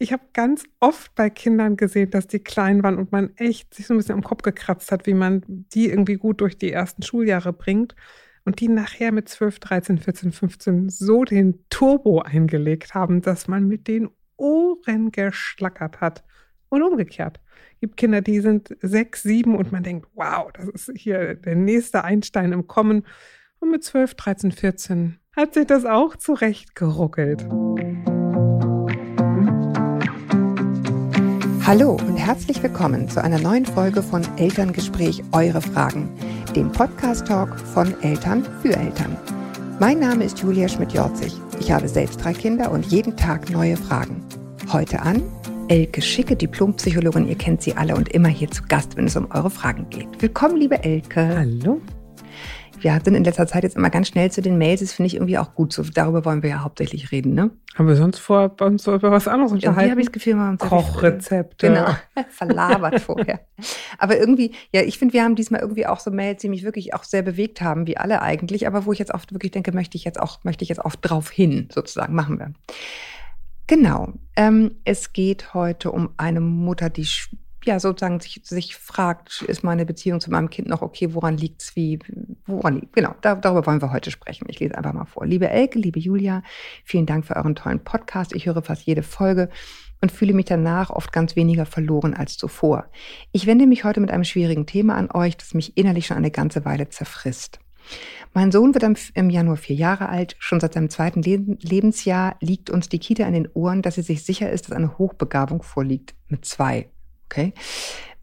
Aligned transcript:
Ich 0.00 0.12
habe 0.12 0.22
ganz 0.32 0.64
oft 0.78 1.12
bei 1.16 1.28
Kindern 1.28 1.76
gesehen, 1.76 2.10
dass 2.10 2.28
die 2.28 2.38
klein 2.38 2.84
waren 2.84 2.98
und 2.98 3.10
man 3.10 3.34
echt 3.36 3.74
sich 3.74 3.88
so 3.88 3.94
ein 3.94 3.96
bisschen 3.96 4.14
am 4.14 4.22
Kopf 4.22 4.42
gekratzt 4.42 4.92
hat, 4.92 5.06
wie 5.06 5.14
man 5.14 5.42
die 5.46 5.90
irgendwie 5.90 6.14
gut 6.14 6.40
durch 6.40 6.56
die 6.56 6.70
ersten 6.70 7.02
Schuljahre 7.02 7.52
bringt. 7.52 7.96
Und 8.44 8.60
die 8.60 8.68
nachher 8.68 9.12
mit 9.12 9.28
12, 9.28 9.58
13, 9.58 9.98
14, 9.98 10.32
15 10.32 10.88
so 10.88 11.24
den 11.24 11.64
Turbo 11.68 12.20
eingelegt 12.20 12.94
haben, 12.94 13.20
dass 13.20 13.48
man 13.48 13.66
mit 13.66 13.88
den 13.88 14.08
Ohren 14.36 15.10
geschlackert 15.10 16.00
hat. 16.00 16.24
Und 16.70 16.82
umgekehrt. 16.82 17.40
Es 17.74 17.80
gibt 17.80 17.96
Kinder, 17.96 18.20
die 18.20 18.40
sind 18.40 18.76
sechs, 18.80 19.22
sieben 19.22 19.56
und 19.56 19.72
man 19.72 19.82
denkt, 19.82 20.06
wow, 20.14 20.50
das 20.52 20.68
ist 20.68 20.92
hier 20.94 21.34
der 21.34 21.56
nächste 21.56 22.04
Einstein 22.04 22.52
im 22.52 22.66
Kommen. 22.66 23.06
Und 23.58 23.70
mit 23.70 23.82
12, 23.82 24.14
13, 24.14 24.52
14 24.52 25.18
hat 25.34 25.54
sich 25.54 25.66
das 25.66 25.84
auch 25.84 26.14
zurechtgeruckelt. 26.14 27.46
Hallo 31.68 31.98
und 32.08 32.16
herzlich 32.16 32.62
willkommen 32.62 33.10
zu 33.10 33.22
einer 33.22 33.38
neuen 33.38 33.66
Folge 33.66 34.02
von 34.02 34.22
Elterngespräch 34.38 35.22
Eure 35.32 35.60
Fragen, 35.60 36.08
dem 36.56 36.72
Podcast-Talk 36.72 37.60
von 37.60 37.94
Eltern 38.02 38.42
für 38.62 38.74
Eltern. 38.74 39.18
Mein 39.78 39.98
Name 39.98 40.24
ist 40.24 40.38
Julia 40.38 40.66
Schmidt-Jorzig. 40.66 41.34
Ich 41.60 41.70
habe 41.70 41.86
selbst 41.86 42.24
drei 42.24 42.32
Kinder 42.32 42.70
und 42.70 42.86
jeden 42.86 43.18
Tag 43.18 43.50
neue 43.50 43.76
Fragen. 43.76 44.24
Heute 44.72 45.02
an 45.02 45.22
Elke 45.68 46.00
Schicke, 46.00 46.36
Diplompsychologin. 46.36 47.28
Ihr 47.28 47.36
kennt 47.36 47.60
sie 47.60 47.76
alle 47.76 47.96
und 47.96 48.08
immer 48.14 48.28
hier 48.28 48.50
zu 48.50 48.62
Gast, 48.62 48.96
wenn 48.96 49.04
es 49.04 49.16
um 49.16 49.30
eure 49.30 49.50
Fragen 49.50 49.90
geht. 49.90 50.08
Willkommen, 50.22 50.56
liebe 50.56 50.82
Elke. 50.82 51.36
Hallo. 51.36 51.82
Wir 52.80 53.00
sind 53.04 53.14
in 53.14 53.24
letzter 53.24 53.46
Zeit 53.46 53.64
jetzt 53.64 53.76
immer 53.76 53.90
ganz 53.90 54.08
schnell 54.08 54.30
zu 54.30 54.40
den 54.40 54.56
Mails. 54.56 54.80
Das 54.80 54.92
finde 54.92 55.08
ich 55.08 55.14
irgendwie 55.14 55.38
auch 55.38 55.54
gut. 55.54 55.72
So, 55.72 55.82
darüber 55.82 56.24
wollen 56.24 56.42
wir 56.42 56.50
ja 56.50 56.62
hauptsächlich 56.62 57.10
reden, 57.10 57.34
ne? 57.34 57.50
Haben 57.74 57.88
wir 57.88 57.96
sonst 57.96 58.18
vor 58.18 58.54
uns 58.60 58.84
so 58.84 58.94
über 58.94 59.10
was 59.10 59.26
anderes 59.26 59.52
unterhalten? 59.52 59.80
Irgendwie 59.80 59.90
habe 59.90 60.00
ich 60.00 60.06
das 60.06 60.12
Gefühl, 60.12 60.34
wir 60.34 60.42
haben 60.42 60.50
uns 60.52 60.60
Kochrezepte. 60.60 61.68
Genau, 61.68 61.88
verlabert 62.28 63.00
vorher. 63.00 63.40
Aber 63.98 64.18
irgendwie, 64.18 64.52
ja, 64.72 64.82
ich 64.82 64.98
finde, 64.98 65.14
wir 65.14 65.24
haben 65.24 65.34
diesmal 65.34 65.60
irgendwie 65.60 65.86
auch 65.86 66.00
so 66.00 66.10
Mails, 66.10 66.40
die 66.40 66.48
mich 66.48 66.64
wirklich 66.64 66.94
auch 66.94 67.04
sehr 67.04 67.22
bewegt 67.22 67.60
haben, 67.60 67.86
wie 67.86 67.96
alle 67.96 68.22
eigentlich, 68.22 68.66
aber 68.66 68.86
wo 68.86 68.92
ich 68.92 68.98
jetzt 68.98 69.14
oft 69.14 69.32
wirklich 69.32 69.52
denke, 69.52 69.72
möchte 69.72 69.96
ich 69.96 70.04
jetzt 70.04 70.20
auch, 70.20 70.44
möchte 70.44 70.62
ich 70.62 70.68
jetzt 70.68 70.84
auch 70.84 70.94
drauf 70.94 71.30
hin, 71.30 71.68
sozusagen, 71.72 72.14
machen 72.14 72.38
wir. 72.38 72.52
Genau. 73.66 74.12
Ähm, 74.34 74.76
es 74.84 75.12
geht 75.12 75.52
heute 75.52 75.92
um 75.92 76.10
eine 76.16 76.40
Mutter, 76.40 76.90
die 76.90 77.06
ja 77.68 77.78
sozusagen 77.78 78.20
sich, 78.20 78.40
sich 78.44 78.76
fragt, 78.76 79.42
ist 79.42 79.62
meine 79.62 79.86
Beziehung 79.86 80.20
zu 80.20 80.30
meinem 80.30 80.50
Kind 80.50 80.68
noch 80.68 80.82
okay, 80.82 81.14
woran 81.14 81.36
liegt 81.36 81.62
es, 81.62 81.76
wie, 81.76 81.98
woran 82.46 82.80
liegt 82.80 82.94
Genau, 82.94 83.14
da, 83.20 83.36
darüber 83.36 83.66
wollen 83.66 83.80
wir 83.80 83.92
heute 83.92 84.10
sprechen. 84.10 84.46
Ich 84.48 84.58
lese 84.58 84.76
einfach 84.76 84.92
mal 84.92 85.04
vor. 85.04 85.26
Liebe 85.26 85.48
Elke, 85.48 85.78
liebe 85.78 86.00
Julia, 86.00 86.42
vielen 86.84 87.06
Dank 87.06 87.26
für 87.26 87.36
euren 87.36 87.54
tollen 87.54 87.84
Podcast. 87.84 88.34
Ich 88.34 88.46
höre 88.46 88.62
fast 88.62 88.82
jede 88.82 89.02
Folge 89.02 89.48
und 90.00 90.12
fühle 90.12 90.32
mich 90.32 90.46
danach 90.46 90.90
oft 90.90 91.12
ganz 91.12 91.36
weniger 91.36 91.66
verloren 91.66 92.14
als 92.14 92.36
zuvor. 92.36 92.86
Ich 93.32 93.46
wende 93.46 93.66
mich 93.66 93.84
heute 93.84 94.00
mit 94.00 94.10
einem 94.10 94.24
schwierigen 94.24 94.66
Thema 94.66 94.96
an 94.96 95.10
euch, 95.12 95.36
das 95.36 95.54
mich 95.54 95.76
innerlich 95.76 96.06
schon 96.06 96.16
eine 96.16 96.30
ganze 96.30 96.64
Weile 96.64 96.88
zerfrisst. 96.88 97.60
Mein 98.34 98.52
Sohn 98.52 98.74
wird 98.74 98.84
im 99.14 99.30
Januar 99.30 99.56
vier 99.56 99.76
Jahre 99.76 100.08
alt. 100.08 100.36
Schon 100.38 100.60
seit 100.60 100.74
seinem 100.74 100.90
zweiten 100.90 101.22
Lebensjahr 101.22 102.36
liegt 102.40 102.70
uns 102.70 102.88
die 102.88 102.98
Kita 102.98 103.24
in 103.26 103.32
den 103.32 103.48
Ohren, 103.54 103.82
dass 103.82 103.94
sie 103.94 104.02
sich 104.02 104.24
sicher 104.24 104.50
ist, 104.50 104.66
dass 104.66 104.76
eine 104.76 104.98
Hochbegabung 104.98 105.62
vorliegt. 105.62 106.14
Mit 106.28 106.44
zwei. 106.44 106.90
Okay. 107.30 107.52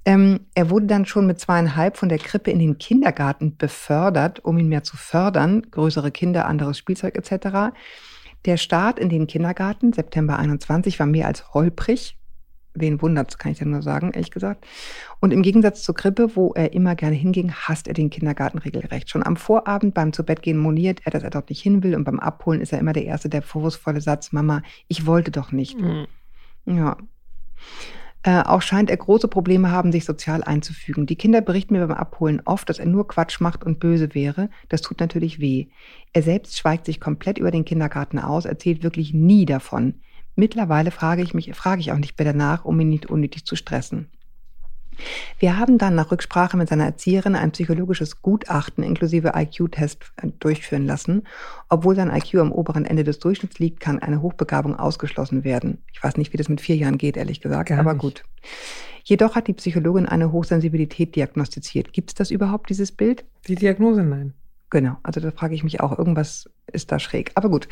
Ähm, 0.08 0.42
er 0.54 0.70
wurde 0.70 0.86
dann 0.86 1.06
schon 1.06 1.26
mit 1.26 1.40
zweieinhalb 1.40 1.98
von 1.98 2.10
der 2.10 2.20
Krippe 2.20 2.52
in 2.52 2.60
den 2.60 2.78
Kindergarten 2.78 3.58
befördert, 3.58 4.40
um 4.44 4.58
ihn 4.58 4.68
mehr 4.68 4.84
zu 4.84 4.98
fördern. 4.98 5.64
Größere 5.72 6.12
Kinder, 6.12 6.46
anderes 6.46 6.78
Spielzeug 6.78 7.16
etc. 7.18 7.76
Der 8.46 8.58
Start 8.58 9.00
in 9.00 9.10
den 9.10 9.26
Kindergarten, 9.26 9.94
September 9.94 10.38
21, 10.38 11.00
war 11.00 11.08
mehr 11.08 11.28
als 11.28 11.54
holprig 11.54 12.18
wen 12.76 13.02
wundert's, 13.02 13.38
kann 13.38 13.52
ich 13.52 13.58
dir 13.58 13.66
nur 13.66 13.82
sagen, 13.82 14.12
ehrlich 14.12 14.32
gesagt. 14.32 14.66
Und 15.20 15.32
im 15.32 15.42
Gegensatz 15.42 15.82
zur 15.84 15.96
Krippe, 15.96 16.36
wo 16.36 16.52
er 16.54 16.74
immer 16.74 16.96
gerne 16.96 17.16
hinging, 17.16 17.52
hasst 17.52 17.88
er 17.88 17.94
den 17.94 18.10
Kindergarten 18.10 18.60
regelrecht. 18.60 19.10
Schon 19.10 19.26
am 19.26 19.38
Vorabend 19.38 19.94
beim 19.94 20.14
Zubettgehen 20.14 20.58
moniert 20.58 21.02
er, 21.06 21.12
dass 21.12 21.24
er 21.24 21.30
dort 21.30 21.50
nicht 21.50 21.62
hin 21.62 21.84
will 21.84 21.96
und 21.96 22.04
beim 22.04 22.20
Abholen 22.20 22.62
ist 22.62 22.74
er 22.74 22.80
immer 22.80 22.94
der 22.94 23.06
Erste, 23.06 23.30
der 23.30 23.42
vorwurfsvolle 23.42 24.02
Satz, 24.02 24.32
Mama, 24.32 24.62
ich 24.88 25.06
wollte 25.06 25.32
doch 25.32 25.52
nicht. 25.52 25.80
Mhm. 25.80 26.08
Ja. 26.66 26.98
Äh, 28.26 28.42
auch 28.42 28.64
scheint 28.64 28.90
er 28.90 28.98
große 28.98 29.28
Probleme 29.28 29.70
haben, 29.70 29.92
sich 29.92 30.04
sozial 30.04 30.44
einzufügen. 30.44 31.06
Die 31.06 31.16
Kinder 31.16 31.42
berichten 31.42 31.76
mir 31.76 31.86
beim 31.86 31.96
Abholen 31.96 32.42
oft, 32.44 32.68
dass 32.68 32.80
er 32.80 32.88
nur 32.88 33.08
Quatsch 33.08 33.40
macht 33.40 33.64
und 33.64 33.80
böse 33.80 34.16
wäre. 34.16 34.50
Das 34.68 34.82
tut 34.82 35.00
natürlich 35.00 35.40
weh. 35.40 35.68
Er 36.12 36.24
selbst 36.24 36.58
schweigt 36.58 36.88
sich 36.88 37.00
komplett 37.00 37.38
über 37.38 37.52
den 37.52 37.66
Kindergarten 37.66 38.18
aus, 38.18 38.46
erzählt 38.46 38.82
wirklich 38.82 39.14
nie 39.14 39.46
davon. 39.46 40.02
Mittlerweile 40.36 40.90
frage 40.90 41.22
ich 41.22 41.36
mich, 41.36 41.54
frage 41.54 41.82
ich 41.82 41.92
auch 41.92 42.00
nicht 42.00 42.18
mehr 42.18 42.26
danach, 42.26 42.66
um 42.66 42.80
ihn 42.80 42.90
nicht 42.90 43.06
unnötig 43.06 43.46
zu 43.46 43.56
stressen. 43.56 44.08
Wir 45.40 45.58
haben 45.58 45.78
dann 45.78 45.96
nach 45.96 46.12
Rücksprache 46.12 46.58
mit 46.58 46.70
seiner 46.70 46.86
Erzieherin 46.86 47.36
ein 47.36 47.52
psychologisches 47.52 48.22
Gutachten 48.22 48.84
inklusive 48.84 49.34
IQ-Test 49.36 50.00
äh, 50.18 50.28
durchführen 50.40 50.86
lassen. 50.86 51.24
Obwohl 51.70 51.96
sein 51.96 52.14
IQ 52.14 52.36
am 52.36 52.52
oberen 52.52 52.86
Ende 52.86 53.04
des 53.04 53.20
Durchschnitts 53.20 53.60
liegt, 53.60 53.80
kann 53.80 54.00
eine 54.00 54.22
Hochbegabung 54.22 54.76
ausgeschlossen 54.76 55.44
werden. 55.44 55.80
Ich 55.94 56.04
weiß 56.04 56.18
nicht, 56.18 56.34
wie 56.34 56.38
das 56.38 56.50
mit 56.50 56.62
vier 56.62 56.76
Jahren 56.76 56.98
geht, 56.98 57.18
ehrlich 57.18 57.42
gesagt, 57.42 57.70
Gar 57.70 57.80
aber 57.80 57.94
nicht. 57.94 58.02
gut. 58.02 58.24
Jedoch 59.04 59.36
hat 59.36 59.48
die 59.48 59.54
Psychologin 59.54 60.08
eine 60.08 60.32
Hochsensibilität 60.32 61.16
diagnostiziert. 61.16 61.94
Gibt 61.94 62.10
es 62.10 62.16
das 62.16 62.32
überhaupt, 62.32 62.70
dieses 62.70 62.92
Bild? 62.92 63.24
Die 63.48 63.56
Diagnose 63.56 64.02
nein. 64.04 64.34
Genau, 64.76 64.98
also 65.04 65.22
da 65.22 65.32
frage 65.32 65.56
ich 65.56 65.64
mich 65.64 65.80
auch, 65.80 65.98
irgendwas 65.98 66.50
ist 66.70 66.92
da 66.92 67.00
schräg. 67.00 67.32
Aber 67.36 67.48
gut, 67.48 67.70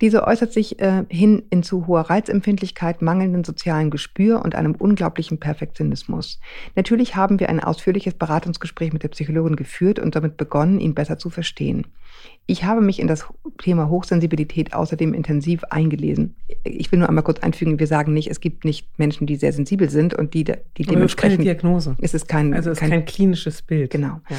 diese 0.00 0.28
äußert 0.28 0.52
sich 0.52 0.78
äh, 0.78 1.04
hin 1.08 1.42
in 1.50 1.64
zu 1.64 1.88
hoher 1.88 2.02
Reizempfindlichkeit, 2.02 3.02
mangelnden 3.02 3.42
sozialen 3.42 3.90
Gespür 3.90 4.44
und 4.44 4.54
einem 4.54 4.76
unglaublichen 4.76 5.40
Perfektionismus. 5.40 6.38
Natürlich 6.76 7.16
haben 7.16 7.40
wir 7.40 7.48
ein 7.48 7.58
ausführliches 7.58 8.14
Beratungsgespräch 8.14 8.92
mit 8.92 9.02
der 9.02 9.08
Psychologin 9.08 9.56
geführt 9.56 9.98
und 9.98 10.14
damit 10.14 10.36
begonnen, 10.36 10.78
ihn 10.78 10.94
besser 10.94 11.18
zu 11.18 11.30
verstehen. 11.30 11.88
Ich 12.46 12.64
habe 12.64 12.80
mich 12.80 13.00
in 13.00 13.08
das 13.08 13.26
Thema 13.60 13.88
Hochsensibilität 13.88 14.72
außerdem 14.72 15.14
intensiv 15.14 15.64
eingelesen. 15.64 16.36
Ich 16.62 16.92
will 16.92 17.00
nur 17.00 17.08
einmal 17.08 17.24
kurz 17.24 17.40
einfügen, 17.40 17.80
wir 17.80 17.88
sagen 17.88 18.12
nicht, 18.12 18.30
es 18.30 18.40
gibt 18.40 18.64
nicht 18.64 18.98
Menschen, 18.98 19.26
die 19.26 19.34
sehr 19.34 19.52
sensibel 19.52 19.90
sind 19.90 20.14
und 20.14 20.32
die, 20.32 20.44
die 20.44 20.84
dementsprechend... 20.84 21.00
Es 21.00 21.06
ist 21.06 21.18
keine 21.18 21.44
Diagnose. 21.44 21.96
Es 22.00 22.14
ist 22.14 22.28
kein, 22.28 22.54
also 22.54 22.70
es 22.70 22.76
ist 22.76 22.80
kein, 22.80 22.90
kein 22.90 23.04
klinisches 23.04 23.62
Bild. 23.62 23.90
Genau. 23.90 24.20
Ja. 24.30 24.36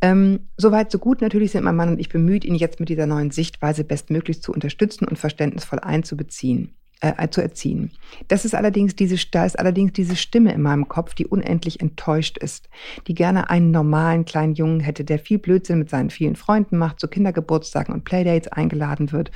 Ähm, 0.00 0.40
Soweit, 0.56 0.90
so 0.90 0.98
gut. 0.98 1.20
Natürlich 1.20 1.52
sind 1.52 1.64
mein 1.64 1.76
Mann 1.76 1.88
und 1.88 2.00
ich 2.00 2.08
bemüht, 2.08 2.44
ihn 2.44 2.56
jetzt 2.56 2.80
mit 2.80 2.88
dieser 2.88 3.06
neuen 3.06 3.30
Sichtweise 3.30 3.84
bestmöglich 3.84 4.42
zu 4.42 4.52
unterstützen 4.52 5.06
und 5.06 5.16
verständnisvoll 5.16 5.78
einzubeziehen. 5.78 6.74
Äh, 7.00 7.28
zu 7.28 7.42
erziehen. 7.42 7.90
Das 8.28 8.46
ist 8.46 8.54
allerdings 8.54 8.96
diese, 8.96 9.16
da 9.30 9.44
ist 9.44 9.58
allerdings 9.58 9.92
diese 9.92 10.16
Stimme 10.16 10.54
in 10.54 10.62
meinem 10.62 10.88
Kopf, 10.88 11.12
die 11.12 11.26
unendlich 11.26 11.80
enttäuscht 11.80 12.38
ist, 12.38 12.70
die 13.06 13.12
gerne 13.12 13.50
einen 13.50 13.70
normalen 13.70 14.24
kleinen 14.24 14.54
Jungen 14.54 14.80
hätte, 14.80 15.04
der 15.04 15.18
viel 15.18 15.38
Blödsinn 15.38 15.78
mit 15.78 15.90
seinen 15.90 16.08
vielen 16.08 16.36
Freunden 16.36 16.78
macht, 16.78 16.98
zu 16.98 17.06
Kindergeburtstagen 17.06 17.92
und 17.92 18.04
Playdates 18.04 18.48
eingeladen 18.48 19.12
wird 19.12 19.30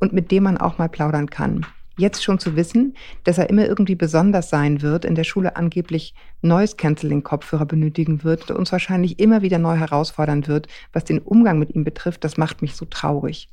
und 0.00 0.12
mit 0.12 0.32
dem 0.32 0.42
man 0.42 0.58
auch 0.58 0.78
mal 0.78 0.88
plaudern 0.88 1.30
kann 1.30 1.64
jetzt 1.96 2.24
schon 2.24 2.38
zu 2.38 2.56
wissen, 2.56 2.94
dass 3.24 3.38
er 3.38 3.50
immer 3.50 3.66
irgendwie 3.66 3.94
besonders 3.94 4.50
sein 4.50 4.82
wird, 4.82 5.04
in 5.04 5.14
der 5.14 5.24
Schule 5.24 5.56
angeblich 5.56 6.14
neues 6.42 6.76
Canceling-Kopfhörer 6.76 7.66
benötigen 7.66 8.24
wird 8.24 8.50
und 8.50 8.56
uns 8.56 8.72
wahrscheinlich 8.72 9.18
immer 9.18 9.42
wieder 9.42 9.58
neu 9.58 9.76
herausfordern 9.76 10.46
wird, 10.46 10.68
was 10.92 11.04
den 11.04 11.20
Umgang 11.20 11.58
mit 11.58 11.74
ihm 11.74 11.84
betrifft, 11.84 12.24
das 12.24 12.36
macht 12.36 12.62
mich 12.62 12.74
so 12.74 12.84
traurig. 12.84 13.48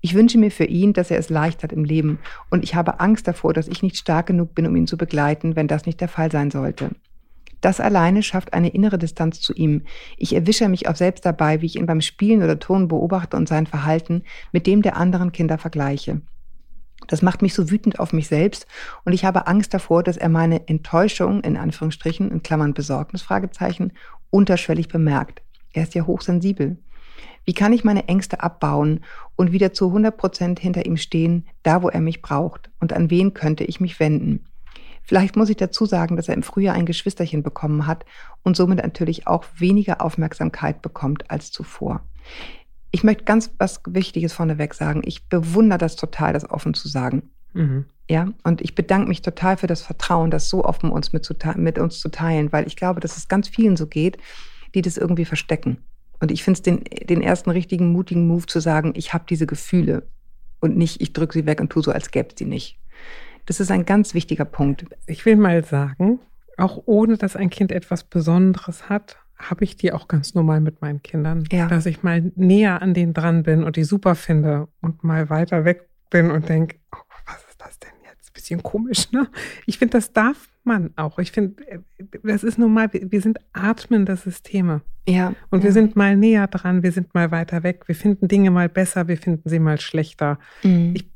Ich 0.00 0.14
wünsche 0.14 0.38
mir 0.38 0.50
für 0.50 0.64
ihn, 0.64 0.92
dass 0.92 1.10
er 1.10 1.18
es 1.18 1.30
leicht 1.30 1.62
hat 1.62 1.72
im 1.72 1.84
Leben 1.84 2.18
und 2.50 2.64
ich 2.64 2.74
habe 2.74 3.00
Angst 3.00 3.26
davor, 3.26 3.52
dass 3.52 3.68
ich 3.68 3.82
nicht 3.82 3.96
stark 3.96 4.26
genug 4.26 4.54
bin, 4.54 4.66
um 4.66 4.76
ihn 4.76 4.86
zu 4.86 4.96
begleiten, 4.96 5.56
wenn 5.56 5.68
das 5.68 5.86
nicht 5.86 6.00
der 6.00 6.08
Fall 6.08 6.30
sein 6.30 6.50
sollte. 6.50 6.90
Das 7.60 7.78
alleine 7.78 8.22
schafft 8.22 8.54
eine 8.54 8.70
innere 8.70 8.96
Distanz 8.96 9.40
zu 9.40 9.52
ihm. 9.52 9.82
Ich 10.16 10.34
erwische 10.34 10.68
mich 10.68 10.88
auch 10.88 10.96
selbst 10.96 11.26
dabei, 11.26 11.60
wie 11.60 11.66
ich 11.66 11.76
ihn 11.76 11.86
beim 11.86 12.00
Spielen 12.00 12.42
oder 12.42 12.58
Turnen 12.58 12.88
beobachte 12.88 13.36
und 13.36 13.48
sein 13.48 13.66
Verhalten 13.66 14.22
mit 14.52 14.66
dem 14.66 14.80
der 14.80 14.96
anderen 14.96 15.32
Kinder 15.32 15.58
vergleiche. 15.58 16.22
Das 17.06 17.22
macht 17.22 17.42
mich 17.42 17.54
so 17.54 17.70
wütend 17.70 17.98
auf 17.98 18.12
mich 18.12 18.28
selbst 18.28 18.66
und 19.04 19.12
ich 19.12 19.24
habe 19.24 19.46
Angst 19.46 19.74
davor, 19.74 20.02
dass 20.02 20.16
er 20.16 20.28
meine 20.28 20.68
Enttäuschung, 20.68 21.42
in 21.42 21.56
Anführungsstrichen, 21.56 22.30
in 22.30 22.42
Klammern 22.42 22.74
Besorgnis, 22.74 23.22
Fragezeichen, 23.22 23.92
unterschwellig 24.30 24.88
bemerkt. 24.88 25.42
Er 25.72 25.82
ist 25.84 25.94
ja 25.94 26.06
hochsensibel. 26.06 26.78
Wie 27.44 27.54
kann 27.54 27.72
ich 27.72 27.84
meine 27.84 28.06
Ängste 28.08 28.42
abbauen 28.42 29.00
und 29.34 29.52
wieder 29.52 29.72
zu 29.72 29.88
100 29.88 30.16
Prozent 30.16 30.60
hinter 30.60 30.86
ihm 30.86 30.96
stehen, 30.96 31.46
da 31.62 31.82
wo 31.82 31.88
er 31.88 32.00
mich 32.00 32.22
braucht? 32.22 32.70
Und 32.80 32.92
an 32.92 33.10
wen 33.10 33.34
könnte 33.34 33.64
ich 33.64 33.80
mich 33.80 33.98
wenden? 33.98 34.46
Vielleicht 35.02 35.34
muss 35.34 35.48
ich 35.48 35.56
dazu 35.56 35.86
sagen, 35.86 36.16
dass 36.16 36.28
er 36.28 36.34
im 36.34 36.42
Frühjahr 36.42 36.76
ein 36.76 36.86
Geschwisterchen 36.86 37.42
bekommen 37.42 37.86
hat 37.86 38.04
und 38.42 38.56
somit 38.56 38.78
natürlich 38.78 39.26
auch 39.26 39.44
weniger 39.56 40.00
Aufmerksamkeit 40.02 40.82
bekommt 40.82 41.30
als 41.30 41.50
zuvor 41.50 42.02
ich 42.90 43.04
möchte 43.04 43.24
ganz 43.24 43.50
was 43.58 43.80
Wichtiges 43.86 44.32
vorneweg 44.32 44.74
sagen. 44.74 45.02
Ich 45.04 45.28
bewundere 45.28 45.78
das 45.78 45.96
total, 45.96 46.32
das 46.32 46.48
offen 46.48 46.74
zu 46.74 46.88
sagen. 46.88 47.30
Mhm. 47.52 47.86
Ja, 48.08 48.32
und 48.42 48.60
ich 48.60 48.74
bedanke 48.74 49.08
mich 49.08 49.22
total 49.22 49.56
für 49.56 49.68
das 49.68 49.82
Vertrauen, 49.82 50.30
das 50.30 50.48
so 50.48 50.64
offen 50.64 50.90
uns 50.90 51.12
mit, 51.12 51.28
mit, 51.56 51.78
uns 51.78 52.00
zu 52.00 52.08
teilen, 52.08 52.52
weil 52.52 52.66
ich 52.66 52.74
glaube, 52.74 53.00
dass 53.00 53.16
es 53.16 53.28
ganz 53.28 53.48
vielen 53.48 53.76
so 53.76 53.86
geht, 53.86 54.18
die 54.74 54.82
das 54.82 54.96
irgendwie 54.96 55.24
verstecken. 55.24 55.78
Und 56.18 56.32
ich 56.32 56.42
finde 56.42 56.58
es 56.58 56.62
den, 56.62 56.84
den 57.08 57.22
ersten 57.22 57.50
richtigen, 57.50 57.92
mutigen 57.92 58.26
Move 58.26 58.46
zu 58.46 58.60
sagen, 58.60 58.92
ich 58.96 59.14
habe 59.14 59.24
diese 59.28 59.46
Gefühle 59.46 60.08
und 60.60 60.76
nicht, 60.76 61.00
ich 61.00 61.12
drücke 61.12 61.34
sie 61.34 61.46
weg 61.46 61.60
und 61.60 61.70
tue 61.70 61.82
so, 61.82 61.92
als 61.92 62.10
gäbe 62.10 62.28
es 62.30 62.34
die 62.34 62.44
nicht. 62.44 62.78
Das 63.46 63.60
ist 63.60 63.70
ein 63.70 63.86
ganz 63.86 64.12
wichtiger 64.12 64.44
Punkt. 64.44 64.84
Ich 65.06 65.24
will 65.24 65.36
mal 65.36 65.64
sagen, 65.64 66.20
auch 66.56 66.82
ohne 66.86 67.16
dass 67.16 67.36
ein 67.36 67.48
Kind 67.48 67.72
etwas 67.72 68.04
Besonderes 68.04 68.88
hat, 68.88 69.16
habe 69.40 69.64
ich 69.64 69.76
die 69.76 69.92
auch 69.92 70.08
ganz 70.08 70.34
normal 70.34 70.60
mit 70.60 70.80
meinen 70.80 71.02
Kindern. 71.02 71.44
Ja. 71.50 71.66
Dass 71.66 71.86
ich 71.86 72.02
mal 72.02 72.32
näher 72.36 72.82
an 72.82 72.94
denen 72.94 73.14
dran 73.14 73.42
bin 73.42 73.64
und 73.64 73.76
die 73.76 73.84
super 73.84 74.14
finde 74.14 74.68
und 74.80 75.02
mal 75.02 75.30
weiter 75.30 75.64
weg 75.64 75.88
bin 76.10 76.30
und 76.30 76.48
denke, 76.48 76.76
oh, 76.92 76.98
was 77.26 77.44
ist 77.48 77.60
das 77.60 77.78
denn 77.78 77.90
jetzt? 78.04 78.32
Bisschen 78.32 78.62
komisch, 78.62 79.10
ne? 79.12 79.28
Ich 79.66 79.78
finde, 79.78 79.92
das 79.92 80.12
darf 80.12 80.48
man 80.64 80.90
auch. 80.96 81.18
Ich 81.18 81.32
finde, 81.32 81.62
das 82.22 82.44
ist 82.44 82.58
normal. 82.58 82.90
Wir 82.92 83.20
sind 83.20 83.38
atmende 83.52 84.16
Systeme. 84.16 84.82
Ja. 85.08 85.34
Und 85.50 85.60
ja. 85.60 85.64
wir 85.64 85.72
sind 85.72 85.96
mal 85.96 86.16
näher 86.16 86.46
dran, 86.46 86.82
wir 86.82 86.92
sind 86.92 87.14
mal 87.14 87.30
weiter 87.30 87.62
weg. 87.62 87.84
Wir 87.86 87.94
finden 87.94 88.28
Dinge 88.28 88.50
mal 88.50 88.68
besser, 88.68 89.08
wir 89.08 89.16
finden 89.16 89.48
sie 89.48 89.58
mal 89.58 89.80
schlechter. 89.80 90.38
Mhm. 90.62 90.92
Ich 90.94 91.10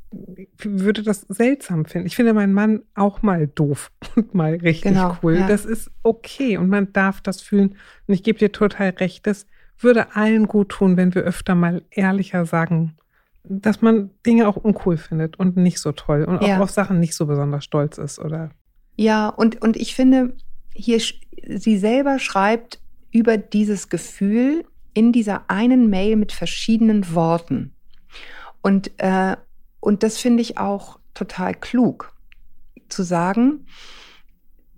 würde 0.59 1.03
das 1.03 1.21
seltsam 1.21 1.85
finden. 1.85 2.07
Ich 2.07 2.15
finde 2.15 2.33
meinen 2.33 2.53
Mann 2.53 2.83
auch 2.95 3.21
mal 3.21 3.47
doof 3.47 3.91
und 4.15 4.33
mal 4.33 4.55
richtig 4.55 4.93
Genau, 4.93 5.17
cool. 5.23 5.37
ja. 5.37 5.47
Das 5.47 5.65
ist 5.65 5.91
okay 6.03 6.57
und 6.57 6.69
man 6.69 6.91
darf 6.93 7.21
das 7.21 7.41
fühlen. 7.41 7.75
Und 8.07 8.13
ich 8.13 8.23
gebe 8.23 8.39
dir 8.39 8.51
total 8.51 8.89
recht, 8.91 9.27
das 9.27 9.45
würde 9.77 10.15
allen 10.15 10.47
gut 10.47 10.69
tun, 10.69 10.95
wenn 10.97 11.13
wir 11.13 11.23
öfter 11.23 11.53
mal 11.55 11.83
ehrlicher 11.91 12.45
sagen, 12.45 12.95
dass 13.43 13.81
man 13.81 14.09
Dinge 14.25 14.47
auch 14.47 14.55
uncool 14.55 14.97
findet 14.97 15.37
und 15.37 15.57
nicht 15.57 15.79
so 15.79 15.91
toll 15.91 16.23
und 16.23 16.39
auch 16.39 16.47
Ja. 16.47 16.61
auf 16.61 16.71
Sachen 16.71 16.99
nicht 16.99 17.13
so 17.15 17.25
besonders 17.25 17.63
stolz 17.65 17.97
ist 17.97 18.17
oder 18.19 18.51
Ja, 18.95 19.27
und, 19.29 19.61
und 19.61 19.75
ich 19.77 19.93
finde, 19.93 20.35
hier, 20.73 20.99
sie 21.47 21.77
selber 21.77 22.19
schreibt 22.19 22.79
über 23.11 23.37
dieses 23.37 23.89
Gefühl 23.89 24.65
in 24.93 25.11
dieser 25.11 25.49
einen 25.49 25.89
Mail 25.89 26.15
mit 26.15 26.31
verschiedenen 26.31 27.13
Worten. 27.13 27.73
Und, 28.61 28.91
äh, 28.97 29.35
und 29.85 30.01
das 30.01 30.17
finde 30.17 30.41
ich 30.41 30.57
auch 30.57 30.99
total 31.13 31.53
klug, 31.53 32.11
zu 32.89 33.03
sagen, 33.03 33.67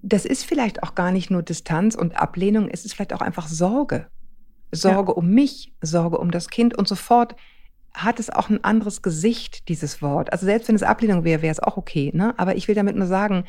das 0.02 0.26
ist 0.26 0.44
vielleicht 0.44 0.84
auch 0.84 0.96
gar 0.96 1.12
nicht 1.12 1.32
nur 1.32 1.44
Distanz 1.44 1.96
und 1.96 2.18
Ablehnung, 2.18 2.68
es 2.70 2.84
ist 2.84 2.94
vielleicht 2.94 3.14
auch 3.14 3.22
einfach 3.22 3.48
Sorge. 3.48 4.08
Sorge 4.72 5.14
um 5.14 5.30
mich, 5.30 5.74
Sorge 5.82 6.18
um 6.18 6.30
das 6.30 6.50
Kind 6.50 6.78
und 6.78 6.90
sofort 6.90 7.38
hat 7.94 8.20
es 8.20 8.30
auch 8.30 8.50
ein 8.50 8.64
anderes 8.66 9.02
Gesicht, 9.02 9.70
dieses 9.70 10.02
Wort. 10.02 10.34
Also 10.34 10.46
selbst 10.46 10.68
wenn 10.68 10.76
es 10.76 10.84
Ablehnung 10.84 11.24
wäre, 11.24 11.42
wäre 11.42 11.54
es 11.54 11.64
auch 11.64 11.78
okay. 11.78 12.12
Ne? 12.14 12.38
Aber 12.38 12.58
ich 12.58 12.68
will 12.68 12.76
damit 12.76 12.98
nur 12.98 13.08
sagen, 13.08 13.46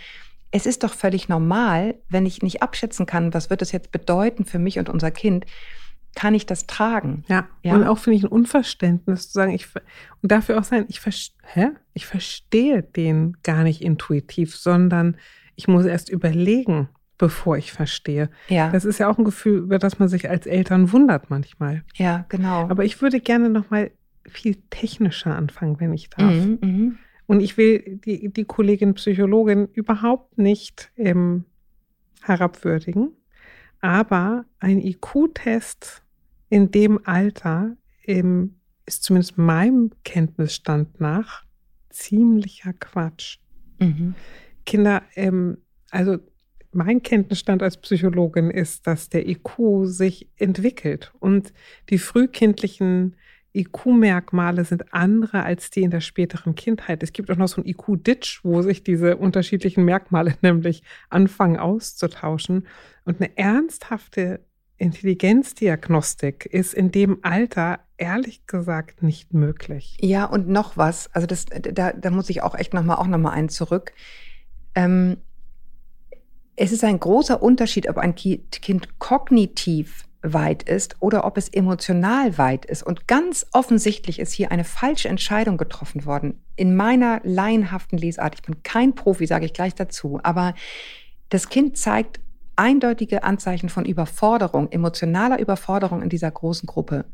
es 0.53 0.65
ist 0.65 0.85
doch 0.85 0.95
völlig 0.95 1.29
normal, 1.29 1.97
wenn 2.09 2.25
ich 2.25 2.41
nicht 2.41 2.63
abschätzen 2.63 3.05
kann, 3.05 3.35
was 3.35 3.51
wird 3.51 3.63
es 3.63 3.73
jetzt 3.73 3.91
bedeuten 3.91 4.45
für 4.45 4.61
mich 4.61 4.79
und 4.79 4.89
unser 4.89 5.11
Kind, 5.11 5.45
kann 6.20 6.35
ich 6.35 6.47
das 6.47 6.67
tragen. 6.67 7.23
Ja, 7.29 7.47
Ja. 7.62 7.75
und 7.75 7.85
auch 7.85 7.99
finde 7.99 8.17
ich 8.17 8.25
ein 8.25 8.29
Unverständnis 8.32 9.29
zu 9.29 9.35
sagen, 9.35 9.53
ich 9.53 9.67
ver- 9.67 9.82
und 10.20 10.32
dafür 10.32 10.59
auch 10.59 10.65
sein, 10.65 10.85
ich, 10.88 10.99
vers- 10.99 11.37
hä? 11.44 11.69
ich 11.94 12.06
verstehe 12.06 12.82
den 12.82 13.37
gar 13.44 13.62
nicht 13.62 13.82
intuitiv, 13.82 14.56
sondern 14.56 15.17
ich 15.55 15.69
muss 15.69 15.85
erst 15.87 16.09
überlegen, 16.09 16.88
bevor 17.19 17.56
ich 17.56 17.70
verstehe. 17.73 18.31
Ja, 18.49 18.70
Das 18.70 18.85
ist 18.85 18.99
ja 18.99 19.09
auch 19.09 19.17
ein 19.19 19.25
Gefühl, 19.25 19.59
über 19.59 19.79
das 19.79 20.00
man 20.00 20.09
sich 20.09 20.29
als 20.29 20.47
Eltern 20.47 20.91
wundert 20.93 21.31
manchmal. 21.31 21.85
ja, 21.94 22.26
genau. 22.29 22.69
Aber 22.69 22.85
ich 22.85 23.00
würde 23.00 23.21
gerne 23.21 23.49
noch 23.49 23.71
mal 23.71 23.93
viel 24.26 24.56
technischer 24.71 25.37
anfangen, 25.37 25.79
wenn 25.79 25.93
ich 25.94 26.11
darf. 26.11 26.32
Mhm, 26.35 26.59
mhm. 26.61 26.99
Und 27.26 27.41
ich 27.41 27.56
will 27.56 28.00
die, 28.05 28.29
die 28.32 28.44
Kollegin 28.44 28.94
Psychologin 28.94 29.69
überhaupt 29.73 30.37
nicht 30.38 30.91
ähm, 30.97 31.44
herabwürdigen, 32.23 33.11
aber 33.81 34.44
ein 34.59 34.79
IQ-Test 34.81 36.03
in 36.49 36.71
dem 36.71 37.00
Alter 37.06 37.77
ähm, 38.05 38.56
ist 38.87 39.05
zumindest 39.05 39.39
meinem 39.39 39.91
Kenntnisstand 40.05 41.00
nach 41.00 41.45
ziemlicher 41.91 42.73
Quatsch. 42.73 43.39
Mhm. 43.79 44.15
Kinder, 44.65 45.03
ähm, 45.15 45.59
also 45.91 46.19
mein 46.73 47.03
Kenntnisstand 47.03 47.62
als 47.62 47.79
Psychologin 47.79 48.50
ist, 48.50 48.87
dass 48.87 49.09
der 49.09 49.27
IQ 49.29 49.85
sich 49.85 50.29
entwickelt 50.37 51.12
und 51.19 51.53
die 51.89 51.99
frühkindlichen 51.99 53.17
IQ-Merkmale 53.55 54.65
sind 54.65 54.93
andere 54.93 55.43
als 55.43 55.71
die 55.71 55.83
in 55.83 55.91
der 55.91 56.00
späteren 56.00 56.55
Kindheit. 56.55 57.03
Es 57.03 57.12
gibt 57.12 57.31
auch 57.31 57.37
noch 57.37 57.49
so 57.49 57.62
ein 57.62 57.67
IQ-Ditch, 57.67 58.45
wo 58.45 58.62
sich 58.62 58.85
diese 58.85 59.17
unterschiedlichen 59.17 59.85
Merkmale 59.85 60.35
nämlich 60.43 60.83
anfangen 61.09 61.56
auszutauschen. 61.56 62.67
Und 63.05 63.21
eine 63.21 63.37
ernsthafte 63.37 64.41
Intelligenzdiagnostik 64.79 66.47
ist 66.47 66.73
in 66.73 66.91
dem 66.91 67.19
Alter 67.23 67.81
ehrlich 67.97 68.47
gesagt 68.47 69.03
nicht 69.03 69.35
möglich. 69.35 69.97
Ja, 70.01 70.25
und 70.25 70.49
noch 70.49 70.77
was. 70.77 71.13
Also 71.15 71.27
das, 71.27 71.47
da, 71.47 71.93
da 71.93 72.11
muss 72.11 72.31
ich 72.31 72.43
auch 72.43 72.55
echt 72.55 72.73
nochmal 72.73 72.97
auch 72.97 73.09
noch 73.09 73.19
mal 73.19 73.33
einen 73.33 73.49
zurück. 73.49 73.93
Ähm, 74.75 75.19
es 76.55 76.73
ist 76.73 76.85
ein 76.85 76.99
großer 76.99 77.43
Unterschied, 77.43 77.89
ob 77.89 77.99
ein 77.99 78.15
Ki- 78.15 78.45
Kind 78.51 78.99
kognitiv 78.99 80.05
weit 80.23 80.65
ist 80.65 80.97
oder 81.01 81.25
ob 81.25 81.37
es 81.37 81.49
emotional 81.49 82.39
weit 82.39 82.65
ist. 82.65 82.83
Und 82.83 83.07
ganz 83.07 83.47
offensichtlich 83.53 84.19
ist 84.19 84.33
hier 84.33 84.51
eine 84.51 84.65
falsche 84.65 85.09
Entscheidung 85.09 85.57
getroffen 85.57 86.05
worden. 86.05 86.41
In 86.57 86.75
meiner 86.75 87.21
laienhaften 87.23 87.99
Lesart, 87.99 88.35
ich 88.35 88.43
bin 88.43 88.63
kein 88.65 88.95
Profi, 88.95 89.27
sage 89.27 89.47
ich 89.47 89.53
gleich 89.53 89.75
dazu, 89.77 90.19
aber 90.23 90.55
das 91.29 91.49
Kind 91.49 91.77
zeigt 91.77 92.21
eindeutige 92.59 93.23
Anzeichen 93.23 93.69
von 93.69 93.85
Überforderung, 93.85 94.71
emotionaler 94.71 95.39
Überforderung 95.39 96.03
in 96.03 96.09
dieser 96.09 96.31
großen 96.31 96.67
Gruppe. 96.67 97.05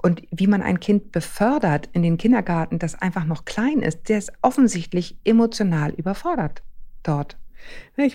Und 0.00 0.22
wie 0.30 0.46
man 0.46 0.62
ein 0.62 0.80
Kind 0.80 1.12
befördert 1.12 1.88
in 1.92 2.02
den 2.02 2.18
Kindergarten, 2.18 2.78
das 2.78 2.94
einfach 2.94 3.24
noch 3.24 3.44
klein 3.44 3.80
ist, 3.80 4.08
der 4.08 4.18
ist 4.18 4.32
offensichtlich 4.42 5.18
emotional 5.24 5.92
überfordert 5.92 6.62
dort. 7.02 7.36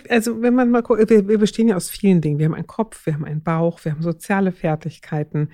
Also 0.10 0.42
wenn 0.42 0.56
man 0.56 0.72
mal 0.72 0.82
guckt, 0.82 1.10
wir 1.10 1.38
bestehen 1.38 1.68
ja 1.68 1.76
aus 1.76 1.90
vielen 1.90 2.22
Dingen. 2.22 2.40
Wir 2.40 2.46
haben 2.46 2.54
einen 2.54 2.68
Kopf, 2.68 3.06
wir 3.06 3.14
haben 3.14 3.26
einen 3.26 3.44
Bauch, 3.44 3.84
wir 3.84 3.92
haben 3.92 4.02
soziale 4.02 4.52
Fertigkeiten. 4.52 5.50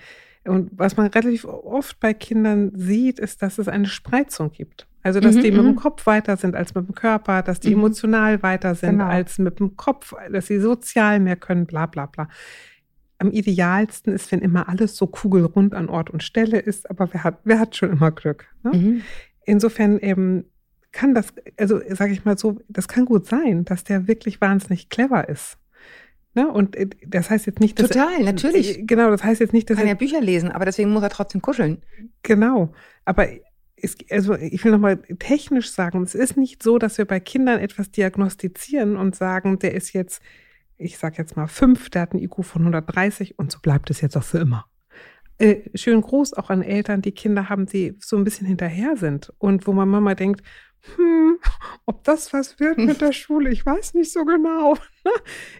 Und 0.45 0.69
was 0.71 0.95
man 0.95 1.07
relativ 1.07 1.45
oft 1.45 2.00
bei 2.00 2.13
Kindern 2.13 2.71
sieht, 2.75 3.19
ist, 3.19 3.42
dass 3.42 3.57
es 3.57 3.68
eine 3.68 3.88
Spreizung 3.88 4.51
gibt. 4.51 4.88
Also, 5.01 5.19
dass 5.21 5.35
Mhm, 5.35 5.41
die 5.41 5.51
mit 5.51 5.59
dem 5.61 5.65
mhm. 5.67 5.75
Kopf 5.77 6.05
weiter 6.05 6.35
sind 6.37 6.55
als 6.55 6.75
mit 6.75 6.87
dem 6.87 6.93
Körper, 6.95 7.41
dass 7.41 7.59
die 7.59 7.69
Mhm. 7.69 7.75
emotional 7.81 8.43
weiter 8.43 8.75
sind 8.75 8.91
Genau. 8.97 9.05
als 9.05 9.37
mit 9.39 9.59
dem 9.59 9.77
Kopf, 9.77 10.13
dass 10.31 10.47
sie 10.47 10.59
sozial 10.59 11.19
mehr 11.19 11.35
können, 11.37 11.65
bla 11.65 11.85
bla 11.85 12.05
bla. 12.07 12.27
Am 13.17 13.31
idealsten 13.31 14.13
ist, 14.13 14.31
wenn 14.31 14.39
immer 14.39 14.69
alles 14.69 14.95
so 14.95 15.07
kugelrund 15.07 15.73
an 15.73 15.89
Ort 15.89 16.09
und 16.09 16.23
Stelle 16.23 16.59
ist, 16.59 16.89
aber 16.89 17.13
wer 17.13 17.23
hat, 17.23 17.39
wer 17.43 17.59
hat 17.59 17.75
schon 17.75 17.91
immer 17.91 18.11
Glück? 18.11 18.47
Ne? 18.63 18.71
Mhm. 18.73 19.01
Insofern 19.45 19.99
ähm, 20.01 20.45
kann 20.91 21.13
das, 21.13 21.33
also 21.57 21.79
sage 21.89 22.11
ich 22.13 22.25
mal 22.25 22.37
so, 22.37 22.59
das 22.67 22.87
kann 22.87 23.05
gut 23.05 23.25
sein, 23.25 23.65
dass 23.65 23.83
der 23.83 24.07
wirklich 24.07 24.41
wahnsinnig 24.41 24.89
clever 24.89 25.27
ist. 25.29 25.57
Ne? 26.35 26.47
Und 26.51 26.75
äh, 26.75 26.87
das 27.06 27.29
heißt 27.29 27.45
jetzt 27.45 27.59
nicht, 27.59 27.79
dass 27.79 27.89
Total, 27.89 28.23
natürlich. 28.23 28.85
Genau, 28.87 29.09
das 29.11 29.23
heißt 29.23 29.39
jetzt 29.41 29.53
nicht, 29.53 29.69
dass 29.69 29.77
Kann 29.77 29.87
er, 29.87 29.94
ja 29.94 29.97
Bücher 29.97 30.21
lesen, 30.21 30.51
aber 30.51 30.65
deswegen 30.65 30.91
muss 30.91 31.03
er 31.03 31.09
trotzdem 31.09 31.41
kuscheln. 31.41 31.81
genau. 32.23 32.73
Aber 33.06 33.27
es, 33.81 33.95
also 34.09 34.36
ich 34.36 34.64
will 34.64 34.71
nochmal 34.71 34.98
technisch 35.19 35.71
sagen, 35.71 36.04
es 36.04 36.16
ist 36.16 36.38
nicht 36.38 36.64
so, 36.64 36.78
dass 36.78 36.98
wir 36.98 37.06
bei 37.06 37.19
Kindern 37.19 37.59
etwas 37.59 37.92
diagnostizieren 37.92 38.98
und 38.98 39.16
sagen, 39.16 39.59
der 39.59 39.74
ist 39.74 39.94
jetzt, 39.94 40.21
ich 40.78 40.98
sag 40.98 41.18
jetzt 41.18 41.36
mal 41.36 41.48
fünf, 41.48 41.90
der 41.90 42.04
hat 42.04 42.14
einen 42.14 42.24
IQ 42.24 42.44
von 42.44 42.62
130 42.62 43.38
und 43.40 43.52
so 43.52 43.59
bleibt 43.59 43.90
es 43.90 44.02
jetzt 44.02 44.16
auch 44.18 44.24
für 44.24 44.40
immer. 44.40 44.66
Äh, 45.38 45.69
schön 45.76 46.02
groß 46.02 46.33
auch 46.33 46.50
an 46.50 46.62
Eltern, 46.62 47.02
die 47.02 47.14
Kinder 47.14 47.48
haben, 47.48 47.66
die 47.66 47.95
so 48.00 48.18
ein 48.18 48.26
bisschen 48.26 48.45
hinterher 48.45 48.98
sind 48.98 49.33
und 49.38 49.68
wo 49.68 49.74
man 49.74 49.88
Mama 49.88 50.14
denkt, 50.14 50.44
hm, 50.95 51.38
ob 51.86 52.04
das 52.04 52.31
was 52.33 52.59
wird 52.59 52.78
mit 52.78 53.02
der 53.02 53.12
Schule, 53.12 53.50
ich 53.50 53.66
weiß 53.66 53.94
nicht 53.95 54.12
so 54.12 54.26
genau. 54.26 54.76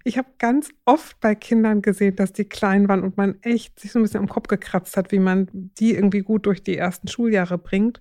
Ich 0.04 0.18
habe 0.18 0.28
ganz 0.38 0.70
oft 0.86 1.20
bei 1.22 1.34
Kindern 1.34 1.82
gesehen, 1.82 2.16
dass 2.16 2.34
die 2.34 2.46
klein 2.46 2.88
waren 2.90 3.04
und 3.04 3.18
man 3.18 3.38
echt 3.42 3.80
sich 3.80 3.92
so 3.92 4.00
ein 4.00 4.04
bisschen 4.04 4.20
am 4.20 4.28
Kopf 4.30 4.48
gekratzt 4.48 4.96
hat, 4.98 5.12
wie 5.12 5.20
man 5.20 5.48
die 5.54 5.94
irgendwie 5.96 6.20
gut 6.22 6.46
durch 6.46 6.62
die 6.62 6.78
ersten 6.78 7.08
Schuljahre 7.08 7.58
bringt 7.58 8.00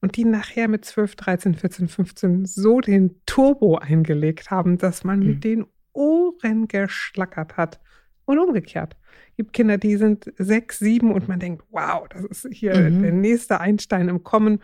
und 0.00 0.16
die 0.16 0.24
nachher 0.24 0.68
mit 0.68 0.84
12, 0.84 1.14
13, 1.16 1.54
14, 1.54 1.88
15 1.88 2.44
so 2.44 2.80
den 2.80 3.20
Turbo 3.24 3.76
eingelegt 3.78 4.50
haben, 4.50 4.78
dass 4.78 5.04
man 5.04 5.20
Mhm. 5.20 5.26
mit 5.26 5.44
den 5.44 5.66
Ohren 5.92 6.68
geschlackert 6.68 7.56
hat. 7.56 7.80
Und 8.26 8.38
umgekehrt. 8.38 8.96
Es 9.30 9.36
gibt 9.38 9.52
Kinder, 9.54 9.76
die 9.78 9.96
sind 9.96 10.32
sechs, 10.38 10.78
sieben 10.78 11.12
und 11.12 11.26
man 11.28 11.40
denkt, 11.40 11.64
wow, 11.70 12.06
das 12.08 12.24
ist 12.24 12.46
hier 12.52 12.74
Mhm. 12.74 13.02
der 13.02 13.12
nächste 13.12 13.60
Einstein 13.60 14.08
im 14.08 14.22
Kommen. 14.22 14.60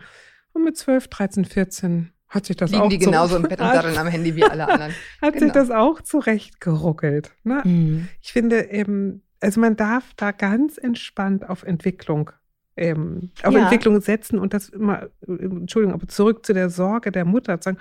Und 0.57 0.63
mit 0.63 0.75
12, 0.75 1.07
13, 1.07 1.45
14 1.45 2.09
hat 2.29 2.45
sich 2.47 2.55
das 2.57 2.71
Liegen 2.71 2.83
auch 2.83 2.89
die 2.89 2.97
genauso 2.97 3.35
im 3.37 3.43
Bett 3.43 3.61
und 3.61 3.67
daddeln 3.67 3.97
am 3.97 4.07
Handy 4.07 4.35
wie 4.35 4.43
alle 4.43 4.67
anderen. 4.67 4.91
hat 5.21 5.33
Genau. 5.35 5.45
sich 5.45 5.53
das 5.53 5.69
auch 5.71 6.01
zurechtgeruckelt. 6.01 7.31
Ne? 7.43 7.61
Mhm. 7.63 8.07
Ich 8.21 8.33
finde, 8.33 8.57
ähm, 8.61 9.21
also 9.39 9.61
man 9.61 9.75
darf 9.75 10.13
da 10.15 10.31
ganz 10.31 10.77
entspannt 10.77 11.47
auf 11.47 11.61
Entwicklung, 11.63 12.31
ähm, 12.75 13.29
auf 13.43 13.53
Ja. 13.53 13.61
Entwicklung 13.61 14.01
setzen 14.01 14.39
und 14.39 14.53
das 14.53 14.69
immer, 14.69 15.07
Entschuldigung, 15.27 15.93
aber 15.93 16.07
zurück 16.07 16.45
zu 16.45 16.53
der 16.53 16.69
Sorge 16.69 17.11
der 17.11 17.23
Mutter, 17.25 17.61
zu 17.61 17.69
sagen, 17.69 17.77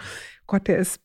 Gott, 0.46 0.68
der 0.68 0.78
ist, 0.78 1.00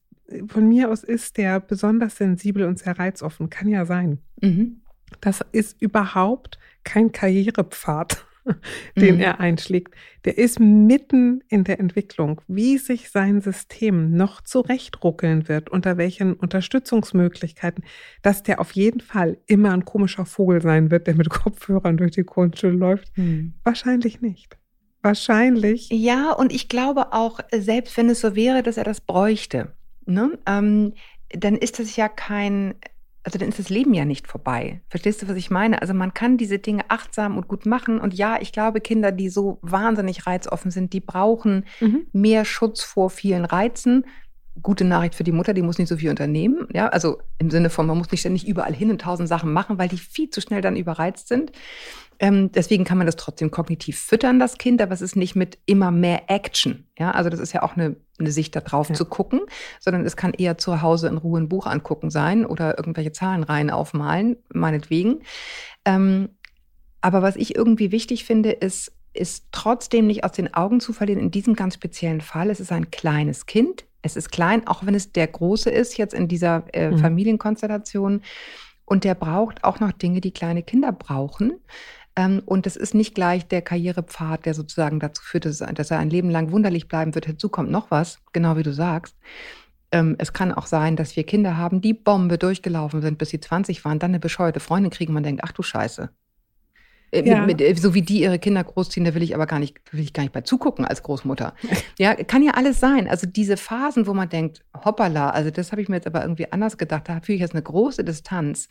von 0.48 0.68
mir 0.68 0.90
aus 0.92 1.04
ist 1.04 1.38
der 1.38 1.60
besonders 1.62 2.18
sensibel 2.18 2.66
und 2.68 2.80
sehr 2.80 3.00
reizoffen, 3.00 3.50
kann 3.50 3.68
ja 3.70 3.86
sein. 3.86 4.20
Mhm. 4.42 4.82
Das 5.22 5.40
ist 5.52 5.82
überhaupt 5.82 6.60
kein 6.84 7.12
Karrierepfad. 7.14 8.26
den 8.96 9.16
mhm. 9.16 9.22
er 9.22 9.40
einschlägt, 9.40 9.94
der 10.26 10.38
ist 10.38 10.60
mitten 10.60 11.44
in 11.48 11.64
der 11.64 11.80
Entwicklung, 11.80 12.42
wie 12.48 12.78
sich 12.78 13.10
sein 13.10 13.42
System 13.42 14.16
noch 14.16 14.42
zurechtruckeln 14.42 15.48
wird, 15.48 15.70
unter 15.70 15.98
welchen 15.98 16.34
Unterstützungsmöglichkeiten, 16.34 17.84
dass 18.22 18.44
der 18.44 18.60
auf 18.60 18.72
jeden 18.74 19.02
Fall 19.02 19.38
immer 19.48 19.72
ein 19.72 19.86
komischer 19.86 20.26
Vogel 20.26 20.62
sein 20.62 20.92
wird, 20.92 21.08
der 21.08 21.16
mit 21.16 21.30
Kopfhörern 21.30 21.98
durch 21.98 22.12
die 22.12 22.26
Grundschule 22.26 22.74
läuft. 22.74 23.18
Mhm. 23.18 23.54
Wahrscheinlich 23.64 24.22
nicht. 24.22 24.58
Wahrscheinlich. 25.02 25.90
Ja, 25.90 26.32
und 26.32 26.54
ich 26.54 26.70
glaube 26.70 27.12
auch, 27.14 27.40
selbst 27.52 27.98
wenn 27.98 28.10
es 28.10 28.22
so 28.22 28.36
wäre, 28.36 28.62
dass 28.62 28.78
er 28.78 28.84
das 28.84 29.02
bräuchte, 29.02 29.74
ne, 30.06 30.38
ähm, 30.46 30.94
dann 31.30 31.56
ist 31.56 31.80
das 31.80 31.96
ja 31.96 32.08
kein 32.08 32.76
also 33.24 33.38
dann 33.38 33.50
ist 33.50 33.60
das 33.60 33.70
Leben 33.70 33.94
ja 33.94 34.06
nicht 34.06 34.28
vorbei. 34.28 34.82
Verstehst 34.90 35.22
du, 35.22 35.28
was 35.28 35.38
ich 35.38 35.52
meine? 35.52 35.82
Also 35.82 35.94
man 35.94 36.14
kann 36.14 36.38
diese 36.38 36.60
Dinge 36.60 36.84
achtsam 36.88 37.38
und 37.38 37.48
gut 37.48 37.66
machen. 37.66 38.00
Und 38.00 38.14
ja, 38.14 38.40
ich 38.42 38.52
glaube, 38.52 38.82
Kinder, 38.82 39.12
die 39.12 39.30
so 39.30 39.60
wahnsinnig 39.62 40.26
reizoffen 40.26 40.72
sind, 40.72 40.94
die 40.94 41.02
brauchen 41.02 41.66
mhm. 41.80 42.08
mehr 42.14 42.46
Schutz 42.46 42.84
vor 42.84 43.10
vielen 43.10 43.46
Reizen. 43.46 44.06
Gute 44.62 44.86
Nachricht 44.86 45.16
für 45.16 45.24
die 45.24 45.32
Mutter, 45.32 45.54
die 45.54 45.62
muss 45.62 45.78
nicht 45.78 45.88
so 45.88 45.98
viel 45.98 46.10
unternehmen. 46.10 46.68
Ja, 46.74 46.88
also 46.88 47.20
im 47.38 47.52
Sinne 47.52 47.70
von, 47.70 47.86
man 47.86 47.98
muss 47.98 48.12
nicht 48.12 48.22
ständig 48.22 48.48
überall 48.48 48.74
hin 48.74 48.90
und 48.90 49.02
tausend 49.02 49.30
Sachen 49.30 49.54
machen, 49.54 49.78
weil 49.78 49.88
die 49.88 49.98
viel 49.98 50.30
zu 50.30 50.42
schnell 50.42 50.62
dann 50.62 50.76
überreizt 50.76 51.28
sind. 51.28 51.52
Ähm, 52.22 52.52
deswegen 52.52 52.84
kann 52.84 53.00
man 53.00 53.08
das 53.08 53.16
trotzdem 53.16 53.50
kognitiv 53.50 54.00
füttern, 54.00 54.40
das 54.40 54.60
Kind, 54.60 54.80
aber 54.80 54.94
es 54.94 55.02
ist 55.02 55.16
nicht 55.16 55.36
mit 55.36 55.58
immer 55.66 55.90
mehr 55.90 56.30
Action. 56.30 56.88
Ja, 57.00 57.12
also 57.12 57.32
das 57.32 57.40
ist 57.40 57.52
ja 57.52 57.64
auch 57.64 57.76
eine, 57.76 57.96
eine 58.20 58.32
Sicht 58.32 58.56
darauf 58.56 58.90
ja. 58.90 58.96
zu 58.96 59.06
gucken, 59.06 59.42
sondern 59.80 60.06
es 60.06 60.16
kann 60.16 60.36
eher 60.36 60.60
zu 60.60 60.84
Hause 60.84 61.08
in 61.08 61.18
Ruhe 61.18 61.42
ein 61.42 61.50
Buch 61.50 61.66
angucken 61.66 62.12
sein 62.12 62.46
oder 62.46 62.78
irgendwelche 62.78 63.12
Zahlenreihen 63.12 63.72
aufmalen, 63.72 64.38
meinetwegen. 64.54 65.24
Ähm, 65.84 66.30
aber 67.02 67.24
was 67.24 67.36
ich 67.38 67.56
irgendwie 67.56 67.92
wichtig 67.92 68.24
finde, 68.24 68.52
ist, 68.52 68.94
ist 69.14 69.48
trotzdem 69.52 70.06
nicht 70.06 70.24
aus 70.24 70.34
den 70.34 70.54
Augen 70.54 70.80
zu 70.80 70.94
verlieren 70.94 71.20
in 71.20 71.32
diesem 71.32 71.56
ganz 71.56 71.74
speziellen 71.74 72.22
Fall. 72.22 72.52
Es 72.52 72.60
ist 72.60 72.72
ein 72.72 72.92
kleines 72.92 73.48
Kind. 73.48 73.86
Es 74.04 74.16
ist 74.16 74.32
klein, 74.32 74.68
auch 74.68 74.86
wenn 74.86 74.94
es 74.94 75.12
der 75.12 75.26
Große 75.26 75.72
ist 75.72 75.98
jetzt 75.98 76.14
in 76.14 76.28
dieser 76.28 76.66
äh, 76.72 76.92
mhm. 76.92 77.00
Familienkonstellation. 77.00 78.22
Und 78.86 79.06
der 79.06 79.16
braucht 79.16 79.64
auch 79.64 79.80
noch 79.80 79.92
Dinge, 79.92 80.22
die 80.22 80.32
kleine 80.32 80.62
Kinder 80.62 80.92
brauchen. 80.92 81.54
Ähm, 82.16 82.42
und 82.46 82.66
das 82.66 82.76
ist 82.76 82.94
nicht 82.94 83.16
gleich 83.16 83.48
der 83.48 83.62
Karrierepfad, 83.62 84.46
der 84.46 84.54
sozusagen 84.54 85.00
dazu 85.00 85.24
führt, 85.24 85.46
dass, 85.46 85.62
er 85.62 86.00
ein 86.00 86.10
Leben 86.10 86.30
lang 86.30 86.52
wunderlich 86.52 86.88
bleiben 86.88 87.16
wird. 87.16 87.26
Hinzu 87.26 87.50
kommt 87.50 87.72
noch 87.72 87.92
was, 87.92 88.20
genau 88.34 88.58
wie 88.58 88.64
du 88.64 88.74
sagst. 88.74 89.16
Ähm, 89.92 90.16
es 90.18 90.34
kann 90.34 90.52
auch 90.54 90.66
sein, 90.66 90.96
dass 90.96 91.16
wir 91.16 91.24
Kinder 91.24 91.58
haben, 91.58 91.82
die 91.82 91.94
Bombe 91.94 92.38
durchgelaufen 92.38 93.02
sind, 93.02 93.18
bis 93.18 93.30
sie 93.30 93.40
20 93.40 93.84
waren, 93.84 94.00
dann 94.00 94.12
eine 94.12 94.20
bescheuerte 94.20 94.60
Freundin 94.60 94.92
kriegen, 94.92 95.14
man 95.14 95.24
denkt, 95.24 95.42
ach 95.44 95.52
du 95.52 95.64
Scheiße. 95.64 96.10
Äh, 97.12 97.28
ja. 97.28 97.40
Mit, 97.46 97.60
mit, 97.60 97.62
äh, 97.62 97.76
so 97.76 97.94
wie 97.94 98.02
die 98.02 98.22
ihre 98.22 98.40
Kinder 98.40 98.64
großziehen, 98.64 99.06
da 99.06 99.14
will 99.14 99.22
ich 99.22 99.36
aber 99.36 99.46
gar 99.46 99.60
nicht, 99.60 99.80
will 99.92 100.02
ich 100.02 100.14
gar 100.14 100.24
nicht 100.24 100.34
bei 100.34 100.42
zugucken 100.42 100.86
als 100.86 101.04
Großmutter. 101.04 101.54
Ja, 102.00 102.16
kann 102.16 102.42
ja 102.42 102.54
alles 102.54 102.80
sein. 102.80 103.08
Also 103.08 103.28
diese 103.28 103.58
Phasen, 103.58 104.08
wo 104.08 104.14
man 104.14 104.28
denkt, 104.28 104.64
hoppala, 104.74 105.30
also 105.30 105.52
das 105.52 105.72
habe 105.72 105.82
ich 105.82 105.90
mir 105.90 105.98
jetzt 105.98 106.08
aber 106.08 106.22
irgendwie 106.22 106.52
anders 106.52 106.78
gedacht, 106.78 107.08
da 107.08 107.20
fühle 107.22 107.36
ich 107.36 107.42
jetzt 107.42 107.54
eine 107.54 107.62
große 107.62 108.04
Distanz 108.04 108.70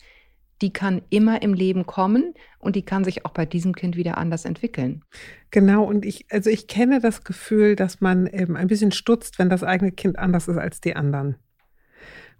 die 0.63 0.73
kann 0.73 1.03
immer 1.11 1.43
im 1.43 1.55
Leben 1.55 1.87
kommen 1.87 2.35
und 2.59 2.77
die 2.77 2.85
kann 2.85 3.05
sich 3.05 3.25
auch 3.25 3.31
bei 3.31 3.47
diesem 3.47 3.75
Kind 3.75 3.97
wieder 3.97 4.19
anders 4.19 4.45
entwickeln. 4.45 5.03
Genau, 5.51 5.85
und 5.85 6.05
ich, 6.05 6.27
also 6.31 6.51
ich 6.51 6.67
kenne 6.67 7.01
das 7.01 7.25
Gefühl, 7.25 7.77
dass 7.77 8.01
man 8.01 8.27
eben 8.27 8.57
ein 8.57 8.69
bisschen 8.69 8.93
stutzt, 8.93 9.39
wenn 9.39 9.49
das 9.49 9.65
eigene 9.65 9.93
Kind 9.93 10.19
anders 10.19 10.49
ist 10.49 10.59
als 10.59 10.81
die 10.81 10.97
anderen. 10.97 11.37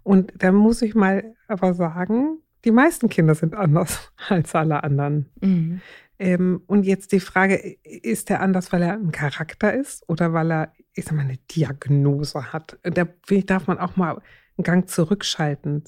Und 0.03 0.33
da 0.37 0.51
muss 0.51 0.81
ich 0.81 0.95
mal 0.95 1.35
aber 1.47 1.73
sagen, 1.73 2.39
die 2.65 2.71
meisten 2.71 3.09
Kinder 3.09 3.35
sind 3.35 3.55
anders 3.55 4.11
als 4.29 4.53
alle 4.55 4.83
anderen. 4.83 5.29
Mhm. 5.41 5.81
Ähm, 6.19 6.61
und 6.67 6.83
jetzt 6.83 7.11
die 7.13 7.19
Frage, 7.19 7.55
ist 7.83 8.29
er 8.29 8.41
anders, 8.41 8.71
weil 8.71 8.83
er 8.83 8.93
ein 8.93 9.11
Charakter 9.11 9.73
ist 9.73 10.07
oder 10.07 10.33
weil 10.33 10.51
er, 10.51 10.73
ich 10.93 11.05
sag 11.05 11.15
mal, 11.15 11.23
eine 11.23 11.37
Diagnose 11.49 12.53
hat? 12.53 12.77
Da 12.83 13.05
darf 13.45 13.65
man 13.65 13.79
auch 13.79 13.95
mal 13.95 14.21
einen 14.57 14.63
Gang 14.63 14.89
zurückschalten. 14.89 15.83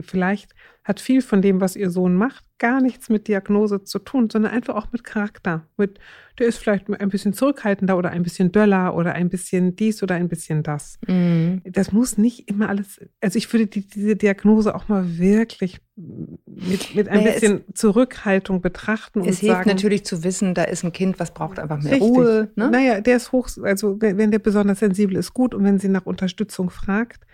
Vielleicht 0.00 0.54
hat 0.84 1.00
viel 1.00 1.20
von 1.20 1.42
dem, 1.42 1.60
was 1.60 1.76
ihr 1.76 1.90
Sohn 1.90 2.14
macht, 2.14 2.44
gar 2.58 2.80
nichts 2.80 3.10
mit 3.10 3.28
Diagnose 3.28 3.84
zu 3.84 3.98
tun, 3.98 4.30
sondern 4.30 4.52
einfach 4.52 4.74
auch 4.74 4.90
mit 4.90 5.04
Charakter. 5.04 5.66
Mit, 5.76 5.98
der 6.38 6.46
ist 6.46 6.58
vielleicht 6.58 6.88
ein 6.88 7.08
bisschen 7.10 7.34
zurückhaltender 7.34 7.96
oder 7.96 8.10
ein 8.10 8.22
bisschen 8.22 8.52
döller 8.52 8.96
oder 8.96 9.12
ein 9.14 9.28
bisschen 9.28 9.76
dies 9.76 10.02
oder 10.02 10.14
ein 10.14 10.28
bisschen 10.28 10.62
das. 10.62 10.98
Mhm. 11.06 11.60
Das 11.64 11.92
muss 11.92 12.16
nicht 12.16 12.48
immer 12.48 12.70
alles, 12.70 13.00
also 13.20 13.36
ich 13.36 13.52
würde 13.52 13.66
die, 13.66 13.86
diese 13.86 14.16
Diagnose 14.16 14.74
auch 14.74 14.88
mal 14.88 15.18
wirklich 15.18 15.78
mit, 15.96 16.94
mit 16.94 17.08
ein 17.08 17.22
naja, 17.22 17.32
bisschen 17.32 17.64
es, 17.68 17.74
Zurückhaltung 17.74 18.62
betrachten. 18.62 19.20
Es 19.20 19.40
hilft 19.40 19.56
sagen, 19.56 19.68
natürlich 19.68 20.04
zu 20.04 20.24
wissen, 20.24 20.54
da 20.54 20.64
ist 20.64 20.84
ein 20.84 20.92
Kind, 20.92 21.20
was 21.20 21.34
braucht 21.34 21.58
einfach 21.58 21.82
mehr 21.82 21.92
richtig. 21.92 22.10
Ruhe. 22.10 22.50
Ne? 22.56 22.70
Naja, 22.70 23.00
der 23.02 23.16
ist 23.16 23.30
hoch, 23.30 23.48
also 23.62 24.00
wenn 24.00 24.30
der 24.30 24.38
besonders 24.38 24.78
sensibel 24.78 25.16
ist, 25.16 25.34
gut. 25.34 25.54
Und 25.54 25.64
wenn 25.64 25.78
sie 25.78 25.88
nach 25.88 26.06
Unterstützung 26.06 26.70
fragt, 26.70 27.26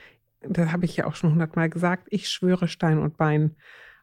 das 0.48 0.72
habe 0.72 0.84
ich 0.84 0.96
ja 0.96 1.06
auch 1.06 1.14
schon 1.14 1.30
hundertmal 1.30 1.68
gesagt, 1.68 2.06
ich 2.10 2.28
schwöre 2.28 2.68
Stein 2.68 2.98
und 2.98 3.16
Bein 3.16 3.56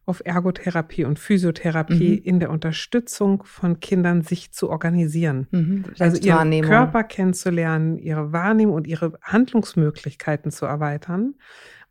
auf 0.05 0.21
Ergotherapie 0.25 1.05
und 1.05 1.19
Physiotherapie 1.19 2.19
mhm. 2.19 2.23
in 2.23 2.39
der 2.39 2.49
Unterstützung 2.49 3.43
von 3.43 3.79
Kindern, 3.79 4.23
sich 4.23 4.51
zu 4.51 4.69
organisieren. 4.69 5.47
Mhm. 5.51 5.85
Also 5.99 6.19
ihren 6.21 6.61
Körper 6.61 7.03
kennenzulernen, 7.03 7.97
ihre 7.97 8.33
Wahrnehmung 8.33 8.75
und 8.75 8.87
ihre 8.87 9.13
Handlungsmöglichkeiten 9.21 10.51
zu 10.51 10.65
erweitern. 10.65 11.35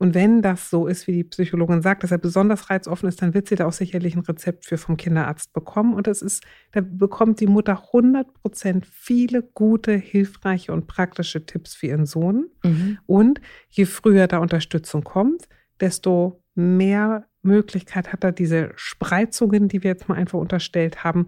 Und 0.01 0.15
wenn 0.15 0.41
das 0.41 0.71
so 0.71 0.87
ist, 0.87 1.07
wie 1.07 1.13
die 1.13 1.25
Psychologin 1.25 1.83
sagt, 1.83 2.03
dass 2.03 2.11
er 2.11 2.17
besonders 2.17 2.71
reizoffen 2.71 3.07
ist, 3.07 3.21
dann 3.21 3.35
wird 3.35 3.49
sie 3.49 3.55
da 3.55 3.67
auch 3.67 3.73
sicherlich 3.75 4.17
ein 4.17 4.23
Rezept 4.23 4.65
für 4.65 4.79
vom 4.79 4.97
Kinderarzt 4.97 5.53
bekommen. 5.53 5.93
Und 5.93 6.07
das 6.07 6.23
ist, 6.23 6.43
da 6.73 6.81
bekommt 6.81 7.39
die 7.39 7.47
Mutter 7.47 7.83
100 7.89 8.33
Prozent 8.33 8.87
viele 8.87 9.43
gute, 9.43 9.93
hilfreiche 9.93 10.73
und 10.73 10.87
praktische 10.87 11.45
Tipps 11.45 11.75
für 11.75 11.89
ihren 11.89 12.07
Sohn. 12.07 12.47
Mhm. 12.65 12.99
Und 13.05 13.43
je 13.69 13.85
früher 13.85 14.27
da 14.27 14.39
Unterstützung 14.39 15.05
kommt, 15.05 15.51
desto 15.81 16.43
mehr 16.55 17.27
Möglichkeit 17.43 18.11
hat 18.11 18.25
er, 18.25 18.33
diese 18.33 18.73
Spreizungen, 18.77 19.69
die 19.69 19.83
wir 19.83 19.91
jetzt 19.91 20.09
mal 20.09 20.15
einfach 20.15 20.39
unterstellt 20.39 21.05
haben, 21.05 21.27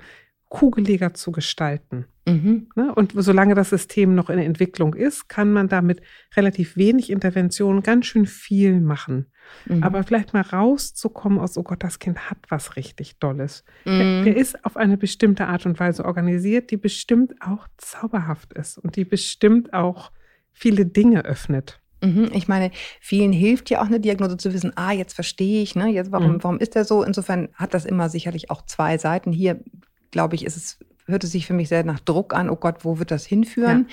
kugeliger 0.52 1.14
zu 1.14 1.32
gestalten. 1.32 2.04
Mhm. 2.26 2.68
Ne? 2.76 2.94
Und 2.94 3.14
solange 3.16 3.54
das 3.54 3.70
System 3.70 4.14
noch 4.14 4.28
in 4.28 4.38
Entwicklung 4.38 4.92
ist, 4.92 5.26
kann 5.30 5.50
man 5.50 5.66
damit 5.66 6.02
relativ 6.36 6.76
wenig 6.76 7.08
Intervention 7.08 7.82
ganz 7.82 8.04
schön 8.04 8.26
viel 8.26 8.78
machen. 8.82 9.32
Mhm. 9.64 9.82
Aber 9.82 10.04
vielleicht 10.04 10.34
mal 10.34 10.42
rauszukommen 10.42 11.38
aus, 11.38 11.56
oh 11.56 11.62
Gott, 11.62 11.82
das 11.82 12.00
Kind 12.00 12.28
hat 12.28 12.36
was 12.50 12.76
richtig 12.76 13.18
Dolles. 13.18 13.64
Mhm. 13.86 13.98
Der, 13.98 14.24
der, 14.24 14.36
ist 14.36 14.62
auf 14.66 14.76
eine 14.76 14.98
bestimmte 14.98 15.46
Art 15.46 15.64
und 15.64 15.80
Weise 15.80 16.04
organisiert, 16.04 16.70
die 16.70 16.76
bestimmt 16.76 17.32
auch 17.40 17.66
zauberhaft 17.78 18.52
ist 18.52 18.76
und 18.76 18.96
die 18.96 19.06
bestimmt 19.06 19.72
auch 19.72 20.12
viele 20.52 20.84
Dinge 20.84 21.24
öffnet. 21.24 21.80
Mhm. 22.02 22.28
Ich 22.34 22.46
meine, 22.46 22.72
vielen 23.00 23.32
hilft 23.32 23.70
ja 23.70 23.80
auch 23.80 23.86
eine 23.86 24.00
Diagnose 24.00 24.36
zu 24.36 24.52
wissen, 24.52 24.72
ah, 24.76 24.92
jetzt 24.92 25.14
verstehe 25.14 25.62
ich, 25.62 25.76
ne, 25.76 25.88
jetzt, 25.88 26.12
warum, 26.12 26.34
mhm. 26.34 26.44
warum 26.44 26.58
ist 26.58 26.74
der 26.74 26.84
so? 26.84 27.02
Insofern 27.02 27.48
hat 27.54 27.72
das 27.72 27.86
immer 27.86 28.10
sicherlich 28.10 28.50
auch 28.50 28.66
zwei 28.66 28.98
Seiten. 28.98 29.32
Hier 29.32 29.58
glaube 30.12 30.36
ich, 30.36 30.44
ist 30.44 30.56
es, 30.56 30.78
hört 31.06 31.24
es 31.24 31.32
sich 31.32 31.46
für 31.46 31.54
mich 31.54 31.68
sehr 31.68 31.82
nach 31.82 31.98
Druck 31.98 32.34
an, 32.34 32.48
oh 32.48 32.56
Gott, 32.56 32.84
wo 32.84 33.00
wird 33.00 33.10
das 33.10 33.26
hinführen? 33.26 33.88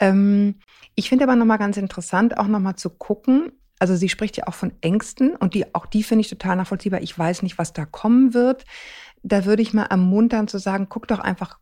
Ja. 0.00 0.08
Ähm, 0.08 0.54
ich 0.94 1.10
finde 1.10 1.24
aber 1.24 1.36
nochmal 1.36 1.58
ganz 1.58 1.76
interessant, 1.76 2.38
auch 2.38 2.48
nochmal 2.48 2.76
zu 2.76 2.88
gucken, 2.88 3.52
also 3.78 3.94
sie 3.94 4.08
spricht 4.08 4.36
ja 4.36 4.46
auch 4.46 4.54
von 4.54 4.72
Ängsten 4.80 5.36
und 5.36 5.54
die, 5.54 5.74
auch 5.74 5.86
die 5.86 6.02
finde 6.02 6.22
ich 6.22 6.28
total 6.28 6.56
nachvollziehbar. 6.56 7.00
Ich 7.00 7.16
weiß 7.16 7.42
nicht, 7.42 7.58
was 7.58 7.72
da 7.72 7.84
kommen 7.84 8.34
wird. 8.34 8.64
Da 9.22 9.44
würde 9.44 9.62
ich 9.62 9.72
mal 9.72 9.84
ermuntern 9.84 10.48
zu 10.48 10.58
sagen, 10.58 10.86
guck 10.88 11.06
doch 11.06 11.20
einfach 11.20 11.58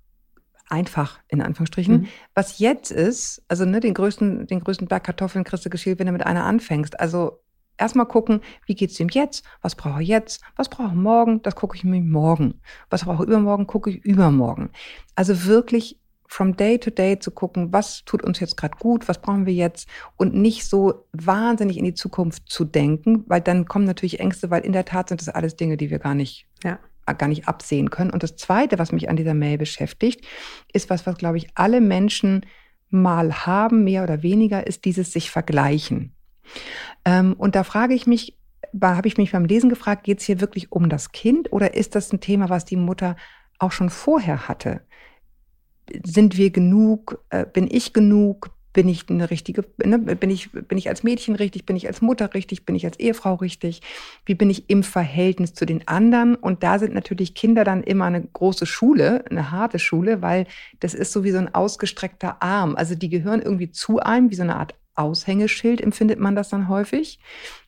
einfach, 0.69 1.21
in 1.29 1.43
Anführungsstrichen. 1.43 2.01
Mhm. 2.01 2.09
Was 2.35 2.59
jetzt 2.59 2.91
ist, 2.91 3.43
also 3.49 3.65
ne, 3.65 3.81
den 3.81 3.95
größten, 3.95 4.47
den 4.47 4.61
größten 4.61 4.89
Berg 4.89 5.05
Kartoffeln 5.05 5.45
kriegst 5.45 5.65
du 5.65 5.71
geschält, 5.71 5.99
wenn 5.99 6.07
du 6.07 6.13
mit 6.13 6.27
einer 6.27 6.45
anfängst. 6.45 6.99
Also 6.99 7.41
erstmal 7.79 8.07
gucken, 8.07 8.41
wie 8.67 8.75
geht 8.75 8.91
es 8.91 9.01
ihm 9.01 9.09
jetzt? 9.11 9.45
Was 9.63 9.75
brauche 9.75 10.03
ich 10.03 10.09
jetzt? 10.09 10.43
Was 10.57 10.69
brauche 10.69 10.89
ich 10.89 10.95
morgen? 10.95 11.43
Das 11.43 11.55
gucke 11.55 11.77
ich 11.77 11.85
mir 11.85 12.01
morgen. 12.01 12.61
Was 12.91 13.05
brauche 13.05 13.25
ich 13.25 13.29
übermorgen? 13.29 13.67
Gucke 13.67 13.91
ich 13.91 14.05
übermorgen. 14.05 14.71
Also 15.15 15.45
wirklich 15.45 15.99
from 16.29 16.57
day 16.57 16.79
to 16.79 16.91
day 16.91 17.19
zu 17.19 17.31
gucken, 17.31 17.73
was 17.73 18.05
tut 18.05 18.23
uns 18.23 18.41
jetzt 18.41 18.57
gerade 18.57 18.77
gut, 18.79 19.09
was 19.09 19.21
brauchen 19.21 19.47
wir 19.47 19.55
jetzt 19.55 19.89
und 20.17 20.35
nicht 20.35 20.65
so 20.67 21.07
wahnsinnig 21.13 21.79
in 21.79 21.85
die 21.85 21.95
Zukunft 21.95 22.49
zu 22.49 22.65
denken, 22.65 23.25
weil 23.27 23.41
dann 23.41 23.67
kommen 23.67 23.85
natürlich 23.85 24.21
Ängste, 24.21 24.51
weil 24.51 24.65
in 24.65 24.73
der 24.73 24.85
Tat 24.85 25.09
sind 25.09 25.21
das 25.21 25.29
alles 25.29 25.57
Dinge, 25.57 25.77
die 25.77 25.91
wir 25.91 25.99
gar 25.99 26.15
nicht, 26.15 26.47
ja. 26.65 26.79
gar 27.07 27.29
nicht 27.29 27.49
absehen 27.49 27.91
können. 27.91 28.11
Und 28.11 28.23
das 28.23 28.37
Zweite, 28.37 28.79
was 28.79 28.93
mich 28.93 29.09
an 29.09 29.17
dieser 29.17 29.35
Mail 29.35 29.59
beschäftigt, 29.59 30.27
ist 30.73 30.91
was, 30.91 31.07
was 31.07 31.17
glaube 31.17 31.39
ich 31.39 31.49
alle 31.55 31.81
Menschen 31.81 32.45
mal 32.91 33.47
haben, 33.47 33.85
mehr 33.85 34.03
oder 34.03 34.23
weniger, 34.23 34.67
ist 34.67 34.85
dieses 34.85 35.13
sich 35.13 35.31
vergleichen. 35.31 36.13
Ähm, 37.07 37.35
und 37.39 37.55
da 37.55 37.65
frage 37.65 37.95
ich 37.95 38.07
mich, 38.07 38.37
habe 38.83 39.09
ich 39.09 39.17
mich 39.17 39.33
beim 39.33 39.47
Lesen 39.47 39.71
gefragt, 39.71 40.05
geht 40.05 40.19
es 40.19 40.27
hier 40.27 40.41
wirklich 40.43 40.71
um 40.73 40.91
das 40.91 41.13
Kind 41.13 41.51
oder 41.53 41.73
ist 41.75 41.95
das 41.95 42.13
ein 42.13 42.21
Thema, 42.21 42.51
was 42.51 42.67
die 42.67 42.77
Mutter 42.77 43.17
auch 43.59 43.73
schon 43.73 43.89
vorher 43.89 44.49
hatte? 44.49 44.83
Sind 46.05 46.37
wir 46.37 46.51
genug? 46.51 47.25
Äh, 47.31 47.47
bin 47.47 47.69
ich 47.71 47.95
genug? 47.95 48.51
bin 48.77 48.91
ich 48.91 49.09
eine 49.09 49.31
richtige, 49.31 49.65
ne, 49.83 49.99
bin 49.99 50.29
ich, 50.29 50.53
bin 50.53 50.77
ich 50.77 50.91
als 50.91 51.03
Mädchen 51.03 51.35
richtig, 51.35 51.65
bin 51.65 51.77
ich 51.77 51.87
als 51.87 52.03
Mutter 52.03 52.35
richtig, 52.35 52.67
bin 52.67 52.75
ich 52.75 52.85
als 52.85 53.01
Ehefrau 53.01 53.37
richtig, 53.37 53.81
wie 54.27 54.35
bin 54.35 54.51
ich 54.51 54.69
im 54.69 54.83
Verhältnis 54.83 55.55
zu 55.55 55.65
den 55.65 55.89
anderen? 55.89 56.35
Und 56.35 56.63
da 56.63 56.79
sind 56.79 56.93
natürlich 56.93 57.33
Kinder 57.33 57.65
dann 57.65 57.83
immer 57.83 58.05
eine 58.05 58.21
große 58.21 58.67
Schule, 58.67 59.25
eine 59.31 59.51
harte 59.51 59.79
Schule, 59.79 60.21
weil 60.21 60.47
das 60.81 60.93
ist 60.93 61.13
so 61.13 61.25
wie 61.25 61.31
so 61.31 61.39
ein 61.39 61.55
ausgestreckter 61.55 62.43
Arm. 62.43 62.77
Also 62.77 62.95
die 62.95 63.09
gehören 63.09 63.41
irgendwie 63.41 63.71
zu 63.71 63.99
einem, 64.01 64.31
wie 64.31 64.35
so 64.35 64.43
eine 64.43 64.57
Art 64.57 64.75
Aushängeschild 64.97 65.81
empfindet 65.81 66.19
man 66.19 66.35
das 66.35 66.49
dann 66.49 66.69
häufig. 66.69 67.21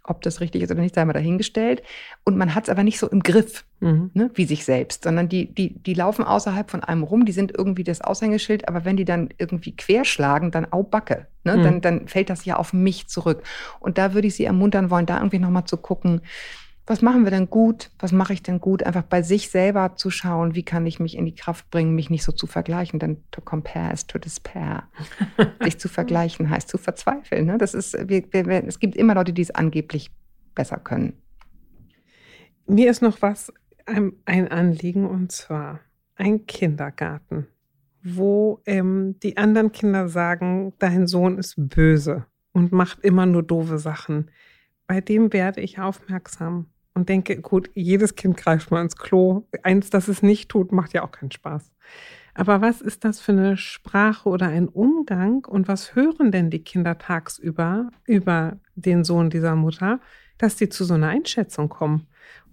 Ob 0.03 0.23
das 0.23 0.41
richtig 0.41 0.63
ist 0.63 0.71
oder 0.71 0.81
nicht, 0.81 0.95
sei 0.95 1.05
mal 1.05 1.13
dahingestellt. 1.13 1.83
Und 2.25 2.37
man 2.37 2.55
hat 2.55 2.65
es 2.65 2.71
aber 2.71 2.83
nicht 2.83 2.99
so 2.99 3.09
im 3.09 3.23
Griff, 3.23 3.65
mhm. 3.81 4.11
ne, 4.15 4.31
wie 4.35 4.47
sich 4.47 4.65
selbst, 4.65 5.05
sondern 5.05 5.29
die, 5.29 5.55
die, 5.55 5.79
die 5.79 5.95
laufen 5.95 6.25
außerhalb 6.25 6.71
von 6.71 6.83
einem 6.83 7.03
rum, 7.03 7.27
die 7.27 7.33
sind 7.33 7.53
irgendwie 7.57 7.85
das 7.85 8.01
Aushängeschild, 8.01 8.67
aber 8.69 8.85
wenn 8.85 8.97
die 8.97 9.05
dann 9.05 9.29
irgendwie 9.39 9.77
querschlagen, 9.77 10.51
dann 10.51 10.73
au 10.73 10.83
Backe. 10.83 11.27
Ne, 11.45 11.57
mhm. 11.57 11.63
dann, 11.63 11.81
dann 11.83 12.09
fällt 12.09 12.31
das 12.31 12.45
ja 12.45 12.57
auf 12.57 12.73
mich 12.73 13.09
zurück. 13.09 13.43
Und 13.81 13.99
da 13.99 14.15
würde 14.15 14.29
ich 14.29 14.35
Sie 14.35 14.45
ermuntern 14.45 14.91
wollen, 14.91 15.07
da 15.07 15.19
irgendwie 15.19 15.39
nochmal 15.39 15.65
zu 15.65 15.77
gucken, 15.77 16.23
was 16.89 17.03
machen 17.03 17.25
wir 17.25 17.31
denn 17.31 17.51
gut? 17.51 17.91
Was 17.99 18.13
mache 18.13 18.33
ich 18.33 18.43
denn 18.43 18.61
gut? 18.61 18.83
Einfach 18.83 19.03
bei 19.03 19.21
sich 19.21 19.51
selber 19.51 19.97
zu 19.97 20.11
schauen, 20.11 20.55
wie 20.55 20.63
kann 20.63 20.87
ich 20.87 20.99
mich 20.99 21.19
in 21.19 21.27
die 21.27 21.35
Kraft 21.35 21.71
bringen, 21.71 21.95
mich 21.95 22.09
nicht 22.09 22.25
so 22.25 22.33
zu 22.33 22.47
vergleichen. 22.47 22.99
Denn 22.99 23.23
to 23.31 23.43
compare 23.43 23.93
is 23.93 24.07
to 24.07 24.19
despair. 24.19 24.85
sich 25.63 25.79
zu 25.79 25.89
vergleichen 25.89 26.49
heißt 26.49 26.67
zu 26.67 26.79
verzweifeln. 26.79 27.45
Ne? 27.45 27.59
Das 27.59 27.75
ist, 27.75 27.93
wir, 28.09 28.25
wir, 28.33 28.65
es 28.67 28.79
gibt 28.81 28.97
immer 28.97 29.15
Leute, 29.15 29.35
die 29.35 29.43
es 29.43 29.51
angeblich 29.51 30.11
besser 30.55 30.79
können. 30.79 31.13
Mir 32.67 32.91
ist 32.91 33.03
noch 33.03 33.21
was 33.21 33.53
ein, 33.85 34.13
ein 34.25 34.49
Anliegen 34.49 35.05
und 35.05 35.31
zwar 35.31 35.81
ein 36.17 36.47
Kindergarten, 36.47 37.49
wo 38.03 38.63
ähm, 38.65 39.17
die 39.23 39.37
anderen 39.37 39.73
Kinder 39.73 40.09
sagen, 40.09 40.73
dein 40.79 41.07
Sohn 41.07 41.37
ist 41.37 41.55
böse 41.59 42.25
und 42.53 42.73
macht 42.73 43.01
immer 43.01 43.27
nur 43.27 43.43
doofe 43.43 43.79
Sachen. 43.79 44.31
Bei 44.87 45.03
dem 45.03 45.35
werde 45.35 45.61
ich 45.61 45.79
aufmerksam 45.79 46.71
und 46.99 47.09
denke, 47.09 47.41
gut, 47.41 47.71
jedes 47.75 48.15
Kind 48.17 48.37
greift 48.37 48.71
mal 48.71 48.83
ins 48.83 48.97
Klo. 48.97 49.45
Eins, 49.63 49.91
das 49.91 50.09
es 50.09 50.23
nicht 50.23 50.49
tut, 50.49 50.73
macht 50.73 50.93
ja 50.93 51.03
auch 51.03 51.13
keinen 51.13 51.31
Spaß. 51.31 51.71
Aber 52.35 52.61
was 52.61 52.81
ist 52.81 53.05
das 53.05 53.21
für 53.21 53.33
eine 53.33 53.57
Sprache 53.57 54.29
oder 54.29 54.47
ein 54.49 54.69
Umgang 54.69 55.45
und 55.45 55.67
was 55.67 55.95
hören 55.95 56.31
denn 56.31 56.51
die 56.51 56.63
Kinder 56.63 56.99
tagsüber 56.99 57.91
über 58.05 58.59
den 58.77 59.03
Sohn 59.03 59.31
dieser 59.31 59.57
Mutter, 59.57 60.01
dass 60.39 60.55
die 60.57 60.69
zu 60.69 60.85
so 60.85 60.95
einer 60.95 61.09
Einschätzung 61.09 61.69
kommen? 61.69 62.07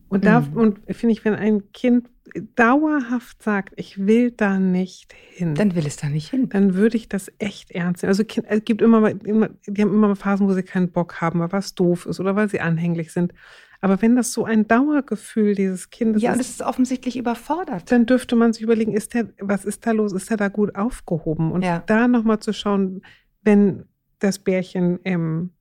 Und 0.07 0.25
da 0.25 0.41
mhm. 0.41 0.53
und 0.53 0.79
finde 0.95 1.13
ich, 1.13 1.25
wenn 1.25 1.35
ein 1.35 1.71
Kind 1.71 2.09
dauerhaft 2.55 3.41
sagt, 3.41 3.73
ich 3.77 4.05
will 4.05 4.31
da 4.31 4.59
nicht 4.59 5.13
hin, 5.13 5.55
dann 5.55 5.75
will 5.75 5.85
es 5.85 5.97
da 5.97 6.07
nicht 6.07 6.29
hin. 6.29 6.49
Dann 6.49 6.75
würde 6.75 6.97
ich 6.97 7.07
das 7.07 7.31
echt 7.39 7.71
ernst 7.71 8.03
nehmen. 8.03 8.09
Also 8.09 8.23
es 8.23 8.65
gibt 8.65 8.81
immer, 8.81 9.09
immer, 9.25 9.49
die 9.67 9.81
haben 9.81 9.93
immer 9.93 10.15
Phasen, 10.15 10.47
wo 10.47 10.53
sie 10.53 10.63
keinen 10.63 10.91
Bock 10.91 11.21
haben, 11.21 11.39
weil 11.39 11.51
was 11.51 11.75
doof 11.75 12.05
ist 12.05 12.19
oder 12.19 12.35
weil 12.35 12.49
sie 12.49 12.59
anhänglich 12.59 13.11
sind. 13.11 13.33
Aber 13.81 14.01
wenn 14.01 14.15
das 14.15 14.31
so 14.31 14.45
ein 14.45 14.67
Dauergefühl 14.67 15.55
dieses 15.55 15.89
Kindes 15.89 16.21
ja, 16.21 16.31
ist. 16.31 16.35
Ja, 16.35 16.37
das 16.37 16.49
ist 16.49 16.61
offensichtlich 16.61 17.17
überfordert. 17.17 17.91
Dann 17.91 18.05
dürfte 18.05 18.35
man 18.35 18.51
sich 18.51 18.63
überlegen, 18.63 18.93
ist 18.93 19.13
der, 19.13 19.29
was 19.39 19.65
ist 19.65 19.85
da 19.85 19.91
los? 19.91 20.11
Ist 20.13 20.31
er 20.31 20.37
da 20.37 20.47
gut 20.47 20.75
aufgehoben? 20.75 21.51
Und 21.51 21.63
ja. 21.63 21.83
da 21.85 22.07
nochmal 22.07 22.39
zu 22.39 22.53
schauen, 22.53 23.01
wenn 23.43 23.85
das 24.19 24.39
Bärchen 24.39 24.99
ähm, 25.03 25.51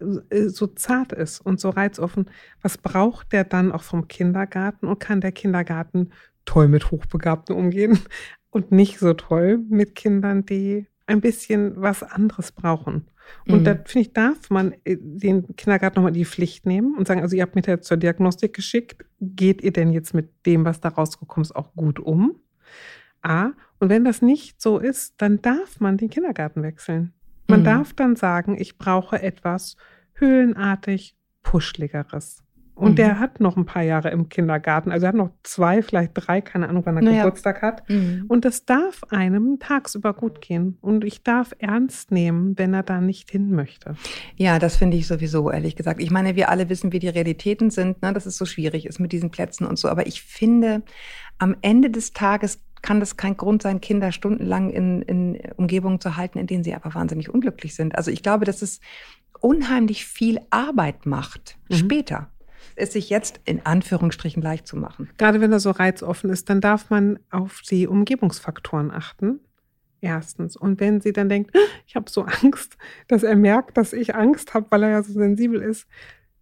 so 0.00 0.66
zart 0.66 1.12
ist 1.12 1.40
und 1.40 1.60
so 1.60 1.70
reizoffen, 1.70 2.30
was 2.62 2.78
braucht 2.78 3.32
der 3.32 3.44
dann 3.44 3.72
auch 3.72 3.82
vom 3.82 4.08
Kindergarten 4.08 4.86
und 4.86 5.00
kann 5.00 5.20
der 5.20 5.32
Kindergarten 5.32 6.10
toll 6.44 6.68
mit 6.68 6.90
Hochbegabten 6.90 7.54
umgehen 7.54 7.98
und 8.50 8.72
nicht 8.72 8.98
so 8.98 9.14
toll 9.14 9.58
mit 9.68 9.94
Kindern, 9.94 10.44
die 10.44 10.86
ein 11.06 11.20
bisschen 11.20 11.80
was 11.80 12.02
anderes 12.02 12.52
brauchen. 12.52 13.06
Und 13.46 13.60
mhm. 13.60 13.64
da 13.64 13.74
finde 13.74 14.00
ich, 14.00 14.12
darf 14.12 14.50
man 14.50 14.74
äh, 14.84 14.96
den 15.00 15.54
Kindergarten 15.56 15.96
nochmal 15.96 16.12
die 16.12 16.24
Pflicht 16.24 16.66
nehmen 16.66 16.96
und 16.96 17.06
sagen, 17.06 17.20
also 17.20 17.36
ihr 17.36 17.42
habt 17.42 17.54
mich 17.54 17.66
ja 17.66 17.80
zur 17.80 17.96
Diagnostik 17.96 18.54
geschickt, 18.54 19.04
geht 19.20 19.62
ihr 19.62 19.72
denn 19.72 19.92
jetzt 19.92 20.14
mit 20.14 20.30
dem, 20.46 20.64
was 20.64 20.80
da 20.80 20.88
rausgekommen 20.88 21.42
ist, 21.42 21.54
auch 21.54 21.74
gut 21.74 22.00
um? 22.00 22.36
A. 23.22 23.50
Und 23.78 23.88
wenn 23.88 24.04
das 24.04 24.22
nicht 24.22 24.60
so 24.60 24.78
ist, 24.78 25.14
dann 25.18 25.42
darf 25.42 25.80
man 25.80 25.96
den 25.96 26.10
Kindergarten 26.10 26.62
wechseln. 26.62 27.12
Man 27.50 27.60
mhm. 27.60 27.64
darf 27.64 27.92
dann 27.92 28.16
sagen, 28.16 28.56
ich 28.58 28.78
brauche 28.78 29.20
etwas 29.22 29.76
höhlenartig 30.14 31.16
Puschligeres. 31.42 32.44
Und 32.80 32.92
mhm. 32.92 32.96
der 32.96 33.18
hat 33.18 33.40
noch 33.40 33.58
ein 33.58 33.66
paar 33.66 33.82
Jahre 33.82 34.08
im 34.08 34.30
Kindergarten. 34.30 34.90
Also 34.90 35.04
er 35.04 35.08
hat 35.08 35.14
noch 35.14 35.30
zwei, 35.42 35.82
vielleicht 35.82 36.12
drei, 36.14 36.40
keine 36.40 36.66
Ahnung, 36.66 36.86
wann 36.86 36.96
er 36.96 37.02
naja. 37.02 37.24
Geburtstag 37.24 37.60
hat. 37.60 37.86
Mhm. 37.90 38.24
Und 38.26 38.46
das 38.46 38.64
darf 38.64 39.02
einem 39.10 39.58
tagsüber 39.60 40.14
gut 40.14 40.40
gehen. 40.40 40.78
Und 40.80 41.04
ich 41.04 41.22
darf 41.22 41.52
ernst 41.58 42.10
nehmen, 42.10 42.56
wenn 42.56 42.72
er 42.72 42.82
da 42.82 43.02
nicht 43.02 43.30
hin 43.30 43.50
möchte. 43.50 43.96
Ja, 44.36 44.58
das 44.58 44.76
finde 44.76 44.96
ich 44.96 45.06
sowieso, 45.06 45.50
ehrlich 45.50 45.76
gesagt. 45.76 46.00
Ich 46.00 46.10
meine, 46.10 46.36
wir 46.36 46.48
alle 46.48 46.70
wissen, 46.70 46.90
wie 46.90 47.00
die 47.00 47.08
Realitäten 47.08 47.68
sind, 47.68 48.00
ne? 48.00 48.14
dass 48.14 48.24
es 48.24 48.38
so 48.38 48.46
schwierig 48.46 48.86
ist 48.86 48.98
mit 48.98 49.12
diesen 49.12 49.30
Plätzen 49.30 49.66
und 49.66 49.78
so. 49.78 49.88
Aber 49.88 50.06
ich 50.06 50.22
finde, 50.22 50.82
am 51.40 51.56
Ende 51.62 51.90
des 51.90 52.12
Tages 52.12 52.60
kann 52.82 53.00
das 53.00 53.16
kein 53.16 53.36
Grund 53.36 53.62
sein, 53.62 53.80
Kinder 53.80 54.12
stundenlang 54.12 54.70
in, 54.70 55.02
in 55.02 55.40
Umgebungen 55.56 56.00
zu 56.00 56.16
halten, 56.16 56.38
in 56.38 56.46
denen 56.46 56.64
sie 56.64 56.74
aber 56.74 56.94
wahnsinnig 56.94 57.28
unglücklich 57.28 57.74
sind. 57.74 57.94
Also 57.96 58.10
ich 58.10 58.22
glaube, 58.22 58.44
dass 58.44 58.62
es 58.62 58.80
unheimlich 59.40 60.06
viel 60.06 60.40
Arbeit 60.50 61.06
macht 61.06 61.58
mhm. 61.68 61.74
später 61.74 62.30
es 62.76 62.92
sich 62.92 63.10
jetzt 63.10 63.40
in 63.44 63.64
Anführungsstrichen 63.66 64.42
leicht 64.42 64.66
zu 64.66 64.76
machen. 64.76 65.10
Gerade 65.18 65.40
wenn 65.40 65.52
er 65.52 65.60
so 65.60 65.70
reizoffen 65.70 66.30
ist, 66.30 66.48
dann 66.48 66.60
darf 66.60 66.88
man 66.88 67.18
auf 67.30 67.60
die 67.68 67.86
Umgebungsfaktoren 67.86 68.90
achten. 68.90 69.40
Erstens. 70.00 70.56
Und 70.56 70.80
wenn 70.80 71.02
sie 71.02 71.12
dann 71.12 71.28
denkt, 71.28 71.54
ich 71.86 71.94
habe 71.94 72.10
so 72.10 72.22
Angst, 72.22 72.78
dass 73.08 73.22
er 73.22 73.36
merkt, 73.36 73.76
dass 73.76 73.92
ich 73.92 74.14
Angst 74.14 74.54
habe, 74.54 74.66
weil 74.70 74.84
er 74.84 74.90
ja 74.90 75.02
so 75.02 75.12
sensibel 75.12 75.60
ist, 75.60 75.86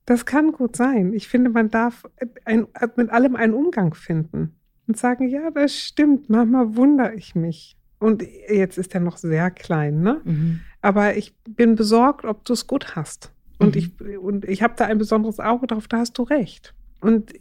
das 0.07 0.27
kann 0.27 0.53
gut 0.53 0.77
sein. 0.77 1.13
Ich 1.13 1.29
finde, 1.29 1.51
man 1.51 1.71
darf 1.71 2.05
ein, 2.45 2.69
mit 2.97 3.11
allem 3.11 3.35
einen 3.35 3.55
Umgang 3.55 3.95
finden 3.95 4.58
und 4.89 4.97
sagen, 4.97 5.29
ja, 5.29 5.51
das 5.51 5.77
stimmt, 5.77 6.29
manchmal 6.29 6.75
wundere 6.77 7.15
ich 7.15 7.35
mich. 7.35 7.77
Und 8.01 8.23
jetzt 8.49 8.79
ist 8.79 8.95
er 8.95 9.01
noch 9.01 9.17
sehr 9.19 9.51
klein, 9.51 10.01
ne? 10.01 10.21
Mhm. 10.25 10.61
Aber 10.81 11.17
ich 11.17 11.35
bin 11.45 11.75
besorgt, 11.75 12.25
ob 12.25 12.45
du 12.45 12.55
es 12.55 12.67
gut 12.67 12.97
hast. 12.97 13.33
Und 13.59 13.75
mhm. 13.75 13.79
ich, 13.79 14.19
und 14.19 14.45
ich 14.47 14.63
habe 14.63 14.75
da 14.77 14.87
ein 14.87 14.99
besonderes 14.99 15.41
Auge 15.41 15.67
drauf, 15.67 15.89
da 15.89 15.99
hast 15.99 16.17
du 16.17 16.23
recht. 16.23 16.75
Und 17.01 17.33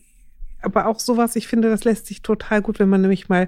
aber 0.61 0.87
auch 0.87 0.99
sowas, 0.99 1.35
ich 1.35 1.47
finde, 1.47 1.69
das 1.69 1.83
lässt 1.83 2.07
sich 2.07 2.21
total 2.21 2.61
gut, 2.61 2.79
wenn 2.79 2.89
man 2.89 3.01
nämlich 3.01 3.29
mal 3.29 3.47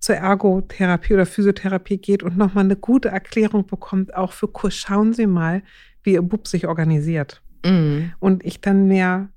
zur 0.00 0.16
Ergotherapie 0.16 1.14
oder 1.14 1.26
Physiotherapie 1.26 1.98
geht 1.98 2.22
und 2.22 2.36
nochmal 2.36 2.64
eine 2.64 2.76
gute 2.76 3.08
Erklärung 3.08 3.66
bekommt, 3.66 4.14
auch 4.14 4.32
für 4.32 4.48
Kurs, 4.48 4.74
schauen 4.74 5.12
Sie 5.12 5.26
mal, 5.26 5.62
wie 6.02 6.14
Ihr 6.14 6.22
Bub 6.22 6.48
sich 6.48 6.66
organisiert. 6.66 7.42
Mhm. 7.64 8.12
Und 8.18 8.44
ich 8.44 8.60
dann 8.60 8.86
mehr 8.86 9.28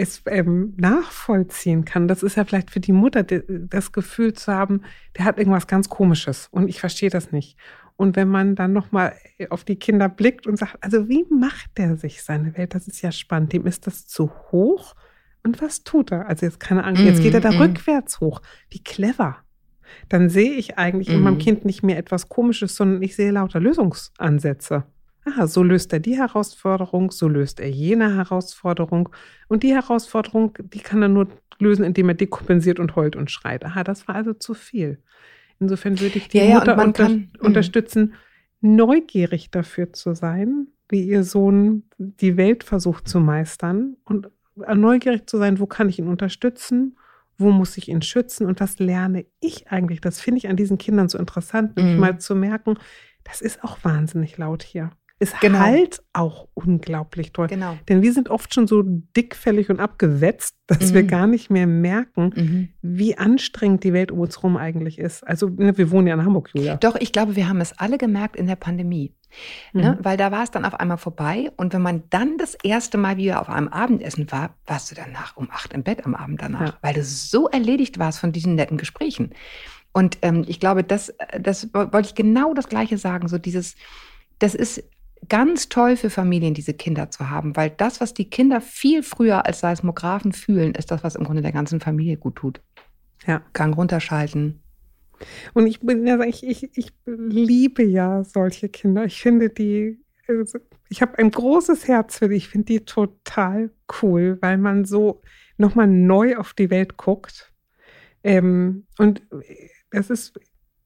es 0.00 0.22
ähm, 0.26 0.74
nachvollziehen 0.76 1.84
kann. 1.84 2.08
Das 2.08 2.22
ist 2.22 2.36
ja 2.36 2.44
vielleicht 2.44 2.70
für 2.70 2.80
die 2.80 2.92
Mutter 2.92 3.22
das 3.22 3.92
Gefühl 3.92 4.32
zu 4.32 4.52
haben, 4.52 4.82
der 5.16 5.24
hat 5.24 5.38
irgendwas 5.38 5.66
ganz 5.66 5.88
Komisches 5.88 6.48
und 6.50 6.68
ich 6.68 6.80
verstehe 6.80 7.10
das 7.10 7.32
nicht. 7.32 7.56
Und 7.96 8.16
wenn 8.16 8.28
man 8.28 8.54
dann 8.54 8.72
nochmal 8.72 9.14
auf 9.50 9.64
die 9.64 9.76
Kinder 9.76 10.08
blickt 10.08 10.46
und 10.46 10.56
sagt, 10.56 10.82
also 10.82 11.08
wie 11.10 11.26
macht 11.28 11.76
der 11.76 11.98
sich 11.98 12.22
seine 12.22 12.56
Welt? 12.56 12.74
Das 12.74 12.88
ist 12.88 13.02
ja 13.02 13.12
spannend. 13.12 13.52
Dem 13.52 13.66
ist 13.66 13.86
das 13.86 14.06
zu 14.06 14.30
hoch. 14.50 14.94
Und 15.42 15.60
was 15.60 15.84
tut 15.84 16.10
er? 16.10 16.26
Also 16.26 16.46
jetzt 16.46 16.60
keine 16.60 16.84
Angst, 16.84 17.02
jetzt 17.02 17.22
geht 17.22 17.34
er 17.34 17.40
da 17.40 17.50
mm, 17.50 17.56
mm. 17.56 17.60
rückwärts 17.60 18.20
hoch. 18.20 18.40
Wie 18.70 18.82
clever. 18.82 19.36
Dann 20.08 20.30
sehe 20.30 20.52
ich 20.52 20.78
eigentlich 20.78 21.08
mm. 21.08 21.12
in 21.12 21.20
meinem 21.20 21.34
mm. 21.34 21.40
Kind 21.40 21.64
nicht 21.66 21.82
mehr 21.82 21.98
etwas 21.98 22.30
Komisches, 22.30 22.74
sondern 22.74 23.02
ich 23.02 23.16
sehe 23.16 23.32
lauter 23.32 23.60
Lösungsansätze. 23.60 24.84
Aha, 25.24 25.46
so 25.46 25.62
löst 25.62 25.92
er 25.92 26.00
die 26.00 26.16
Herausforderung, 26.16 27.10
so 27.10 27.28
löst 27.28 27.60
er 27.60 27.70
jene 27.70 28.16
Herausforderung. 28.16 29.10
Und 29.48 29.62
die 29.62 29.74
Herausforderung, 29.74 30.56
die 30.72 30.80
kann 30.80 31.02
er 31.02 31.08
nur 31.08 31.28
lösen, 31.58 31.84
indem 31.84 32.08
er 32.08 32.14
dekompensiert 32.14 32.80
und 32.80 32.96
heult 32.96 33.16
und 33.16 33.30
schreit. 33.30 33.64
Aha, 33.64 33.84
das 33.84 34.08
war 34.08 34.14
also 34.14 34.32
zu 34.32 34.54
viel. 34.54 35.02
Insofern 35.58 36.00
würde 36.00 36.16
ich 36.16 36.28
die 36.28 36.38
ja, 36.38 36.58
Mutter 36.58 36.76
ja, 36.76 36.82
unter 36.82 37.04
kann, 37.04 37.12
mhm. 37.16 37.46
unterstützen, 37.46 38.14
neugierig 38.62 39.50
dafür 39.50 39.92
zu 39.92 40.14
sein, 40.14 40.68
wie 40.88 41.02
ihr 41.02 41.22
Sohn 41.22 41.84
die 41.98 42.36
Welt 42.36 42.64
versucht 42.64 43.06
zu 43.06 43.20
meistern 43.20 43.96
und 44.04 44.30
neugierig 44.56 45.28
zu 45.28 45.36
sein, 45.36 45.60
wo 45.60 45.66
kann 45.66 45.88
ich 45.88 45.98
ihn 45.98 46.08
unterstützen, 46.08 46.96
wo 47.36 47.50
muss 47.50 47.76
ich 47.76 47.88
ihn 47.88 48.02
schützen 48.02 48.46
und 48.46 48.60
was 48.60 48.78
lerne 48.78 49.26
ich 49.40 49.68
eigentlich. 49.70 50.00
Das 50.00 50.20
finde 50.20 50.38
ich 50.38 50.48
an 50.48 50.56
diesen 50.56 50.78
Kindern 50.78 51.08
so 51.08 51.18
interessant, 51.18 51.76
nämlich 51.76 51.94
mhm. 51.94 52.00
mal 52.00 52.18
zu 52.18 52.34
merken, 52.34 52.78
das 53.24 53.42
ist 53.42 53.62
auch 53.62 53.78
wahnsinnig 53.82 54.38
laut 54.38 54.62
hier 54.62 54.90
ist 55.20 55.38
genau. 55.40 55.58
halt 55.58 56.02
auch 56.14 56.48
unglaublich 56.54 57.32
toll. 57.32 57.46
Genau. 57.46 57.76
Denn 57.88 58.00
wir 58.00 58.12
sind 58.14 58.30
oft 58.30 58.54
schon 58.54 58.66
so 58.66 58.82
dickfällig 58.82 59.68
und 59.68 59.78
abgewetzt, 59.78 60.56
dass 60.66 60.90
mhm. 60.90 60.94
wir 60.94 61.02
gar 61.02 61.26
nicht 61.26 61.50
mehr 61.50 61.66
merken, 61.66 62.32
mhm. 62.34 62.68
wie 62.80 63.18
anstrengend 63.18 63.84
die 63.84 63.92
Welt 63.92 64.10
um 64.10 64.20
uns 64.20 64.38
herum 64.38 64.56
eigentlich 64.56 64.98
ist. 64.98 65.22
Also 65.26 65.48
ne, 65.48 65.76
wir 65.76 65.90
wohnen 65.90 66.06
ja 66.06 66.14
in 66.14 66.24
Hamburg, 66.24 66.50
Julia. 66.54 66.76
Doch, 66.76 66.96
ich 66.96 67.12
glaube, 67.12 67.36
wir 67.36 67.48
haben 67.48 67.60
es 67.60 67.78
alle 67.78 67.98
gemerkt 67.98 68.34
in 68.34 68.46
der 68.46 68.56
Pandemie. 68.56 69.14
Ne? 69.74 69.82
Mhm. 69.82 69.88
Ne? 69.88 69.98
Weil 70.00 70.16
da 70.16 70.32
war 70.32 70.42
es 70.42 70.50
dann 70.50 70.64
auf 70.64 70.74
einmal 70.74 70.96
vorbei. 70.96 71.52
Und 71.58 71.74
wenn 71.74 71.82
man 71.82 72.04
dann 72.08 72.38
das 72.38 72.54
erste 72.54 72.96
Mal 72.96 73.18
wieder 73.18 73.42
auf 73.42 73.50
einem 73.50 73.68
Abendessen 73.68 74.32
war, 74.32 74.56
warst 74.66 74.90
du 74.90 74.94
danach 74.94 75.36
um 75.36 75.50
acht 75.50 75.74
im 75.74 75.82
Bett 75.82 76.06
am 76.06 76.14
Abend 76.14 76.40
danach, 76.40 76.68
ja. 76.68 76.78
weil 76.80 76.94
du 76.94 77.04
so 77.04 77.46
erledigt 77.46 77.98
warst 77.98 78.20
von 78.20 78.32
diesen 78.32 78.54
netten 78.54 78.78
Gesprächen. 78.78 79.34
Und 79.92 80.16
ähm, 80.22 80.44
ich 80.46 80.60
glaube, 80.60 80.82
das, 80.82 81.12
das 81.38 81.74
wollte 81.74 82.08
ich 82.08 82.14
genau 82.14 82.54
das 82.54 82.68
Gleiche 82.68 82.96
sagen, 82.96 83.28
so 83.28 83.36
dieses, 83.36 83.74
das 84.38 84.54
ist 84.54 84.82
ganz 85.28 85.68
toll 85.68 85.96
für 85.96 86.10
Familien, 86.10 86.54
diese 86.54 86.74
Kinder 86.74 87.10
zu 87.10 87.30
haben, 87.30 87.56
weil 87.56 87.70
das, 87.70 88.00
was 88.00 88.14
die 88.14 88.28
Kinder 88.28 88.60
viel 88.60 89.02
früher 89.02 89.46
als 89.46 89.60
Seismographen 89.60 90.32
fühlen, 90.32 90.74
ist 90.74 90.90
das, 90.90 91.04
was 91.04 91.14
im 91.14 91.24
Grunde 91.24 91.42
der 91.42 91.52
ganzen 91.52 91.80
Familie 91.80 92.16
gut 92.16 92.36
tut. 92.36 92.60
Ja. 93.26 93.42
Gang 93.52 93.76
runterschalten. 93.76 94.60
Und 95.52 95.66
ich 95.66 95.80
bin 95.80 96.06
ja, 96.06 96.18
ich, 96.22 96.46
ich, 96.46 96.76
ich 96.76 96.92
liebe 97.04 97.84
ja 97.84 98.24
solche 98.24 98.68
Kinder. 98.68 99.04
Ich 99.04 99.20
finde 99.20 99.50
die, 99.50 99.98
also 100.26 100.58
ich 100.88 101.02
habe 101.02 101.18
ein 101.18 101.30
großes 101.30 101.86
Herz 101.86 102.18
für 102.18 102.28
die. 102.28 102.36
Ich 102.36 102.48
finde 102.48 102.66
die 102.66 102.84
total 102.84 103.70
cool, 104.02 104.38
weil 104.40 104.58
man 104.58 104.84
so 104.84 105.22
nochmal 105.58 105.86
neu 105.86 106.36
auf 106.36 106.54
die 106.54 106.70
Welt 106.70 106.96
guckt. 106.96 107.52
Ähm, 108.24 108.86
und 108.98 109.22
es 109.90 110.10
ist, 110.10 110.38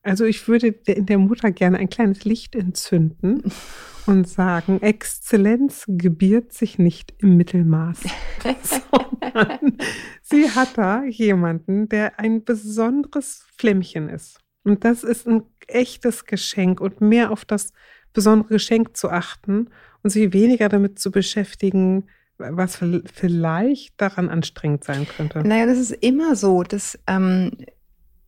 also 0.05 0.25
ich 0.25 0.47
würde 0.47 0.69
in 0.69 1.07
der 1.07 1.19
Mutter 1.19 1.51
gerne 1.51 1.79
ein 1.79 1.89
kleines 1.89 2.25
Licht 2.25 2.55
entzünden 2.55 3.43
und 4.07 4.29
sagen, 4.29 4.81
Exzellenz 4.83 5.85
gebiert 5.89 6.53
sich 6.53 6.79
nicht 6.79 7.15
im 7.19 7.37
Mittelmaß, 7.37 8.01
sondern 8.63 9.79
sie 10.23 10.51
hat 10.51 10.77
da 10.77 11.05
jemanden, 11.05 11.89
der 11.89 12.21
ein 12.21 12.45
besonderes 12.45 13.45
Flämmchen 13.57 14.09
ist. 14.09 14.39
Und 14.63 14.85
das 14.85 15.05
ist 15.05 15.27
ein 15.27 15.43
echtes 15.67 16.25
Geschenk 16.27 16.81
und 16.81 17.01
mehr 17.01 17.31
auf 17.31 17.45
das 17.45 17.73
besondere 18.13 18.55
Geschenk 18.55 18.97
zu 18.97 19.11
achten 19.11 19.71
und 20.03 20.11
sich 20.11 20.33
weniger 20.33 20.69
damit 20.69 20.99
zu 20.99 21.11
beschäftigen, 21.11 22.07
was 22.39 22.81
vielleicht 23.07 24.01
daran 24.01 24.29
anstrengend 24.29 24.85
sein 24.85 25.07
könnte. 25.07 25.47
Naja, 25.47 25.67
das 25.67 25.79
ist 25.79 25.93
immer 25.93 26.37
so, 26.37 26.63
dass, 26.63 26.99
ähm, 27.07 27.53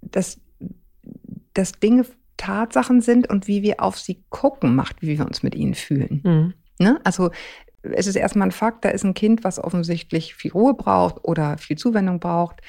dass, 0.01 0.41
dass 1.59 1.73
Dinge 1.73 2.07
Tatsachen 2.37 3.01
sind 3.01 3.29
und 3.29 3.47
wie 3.47 3.63
wir 3.63 3.81
auf 3.81 3.99
sie 3.99 4.23
gucken, 4.29 4.75
macht, 4.75 5.03
wie 5.03 5.19
wir 5.19 5.27
uns 5.27 5.43
mit 5.43 5.55
ihnen 5.55 5.75
fühlen. 5.75 6.21
Mhm. 6.25 6.55
Ne? 6.79 7.01
Also 7.05 7.31
es 7.83 8.07
ist 8.07 8.17
erstmal 8.17 8.49
ein 8.49 8.53
Fakt, 8.53 8.85
da 8.85 8.91
ist 8.91 9.05
ein 9.05 9.15
Kind, 9.15 9.45
was 9.45 9.63
offensichtlich 9.63 10.35
viel 10.35 10.53
Ruhe 10.53 10.75
braucht 10.75 11.25
oder 11.25 11.57
viel 11.59 11.79
Zuwendung 11.79 12.21
braucht. 12.21 12.61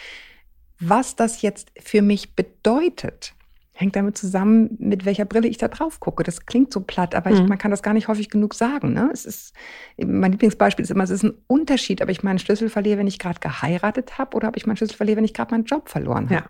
Was 0.79 1.15
das 1.15 1.41
jetzt 1.41 1.71
für 1.79 2.01
mich 2.01 2.35
bedeutet, 2.35 3.33
hängt 3.73 3.95
damit 3.95 4.17
zusammen, 4.17 4.75
mit 4.79 5.05
welcher 5.05 5.25
Brille 5.25 5.47
ich 5.47 5.57
da 5.57 5.67
drauf 5.67 5.99
gucke. 5.99 6.23
Das 6.23 6.45
klingt 6.45 6.71
so 6.71 6.81
platt, 6.81 7.15
aber 7.15 7.31
ich, 7.31 7.41
mhm. 7.41 7.47
man 7.47 7.57
kann 7.57 7.71
das 7.71 7.83
gar 7.83 7.93
nicht 7.93 8.07
häufig 8.07 8.29
genug 8.29 8.53
sagen. 8.53 8.93
Ne? 8.93 9.09
Es 9.11 9.25
ist, 9.25 9.53
mein 9.97 10.31
Lieblingsbeispiel 10.31 10.83
ist 10.83 10.91
immer, 10.91 11.03
es 11.03 11.09
ist 11.09 11.23
ein 11.23 11.33
Unterschied, 11.47 12.01
ob 12.01 12.09
ich 12.09 12.23
meinen 12.23 12.39
Schlüssel 12.39 12.69
verliere, 12.69 12.99
wenn 12.99 13.07
ich 13.07 13.19
gerade 13.19 13.39
geheiratet 13.39 14.17
habe 14.17 14.35
oder 14.35 14.47
ob 14.47 14.57
ich 14.57 14.65
meinen 14.65 14.77
Schlüssel 14.77 14.97
verliere, 14.97 15.17
wenn 15.17 15.25
ich 15.25 15.33
gerade 15.33 15.51
meinen 15.51 15.65
Job 15.65 15.89
verloren 15.89 16.29
habe. 16.29 16.33
Ja. 16.33 16.49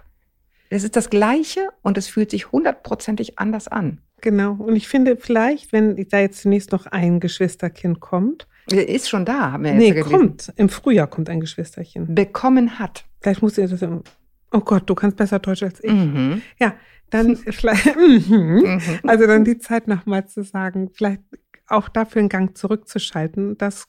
Es 0.69 0.83
ist 0.83 0.95
das 0.95 1.09
Gleiche 1.09 1.69
und 1.81 1.97
es 1.97 2.07
fühlt 2.07 2.31
sich 2.31 2.51
hundertprozentig 2.51 3.39
anders 3.39 3.67
an. 3.67 4.01
Genau. 4.21 4.53
Und 4.53 4.75
ich 4.75 4.87
finde 4.87 5.17
vielleicht, 5.17 5.71
wenn 5.71 5.95
da 6.09 6.19
jetzt 6.19 6.41
zunächst 6.41 6.71
noch 6.71 6.87
ein 6.87 7.19
Geschwisterkind 7.19 7.99
kommt. 7.99 8.47
Ist 8.69 9.09
schon 9.09 9.23
da, 9.25 9.51
haben 9.51 9.63
wir 9.63 9.71
jetzt 9.71 9.79
Nee, 9.79 9.91
gelesen. 9.91 10.11
kommt. 10.11 10.53
Im 10.55 10.69
Frühjahr 10.69 11.07
kommt 11.07 11.29
ein 11.29 11.39
Geschwisterchen. 11.39 12.15
Bekommen 12.15 12.79
hat. 12.79 13.05
Vielleicht 13.21 13.41
muss 13.41 13.57
ihr 13.57 13.67
das. 13.67 13.81
Im, 13.81 14.03
oh 14.51 14.59
Gott, 14.59 14.89
du 14.89 14.95
kannst 14.95 15.17
besser 15.17 15.39
Deutsch 15.39 15.63
als 15.63 15.83
ich. 15.83 15.91
Mhm. 15.91 16.41
Ja, 16.59 16.73
dann 17.09 17.35
vielleicht. 17.51 17.95
Mhm. 17.95 18.63
mhm. 18.63 18.81
Also 19.03 19.27
dann 19.27 19.45
die 19.45 19.59
Zeit 19.59 19.87
nochmal 19.87 20.27
zu 20.27 20.43
sagen, 20.43 20.89
vielleicht 20.93 21.21
auch 21.67 21.87
dafür 21.89 22.21
einen 22.21 22.29
Gang 22.29 22.57
zurückzuschalten, 22.57 23.57
das 23.57 23.87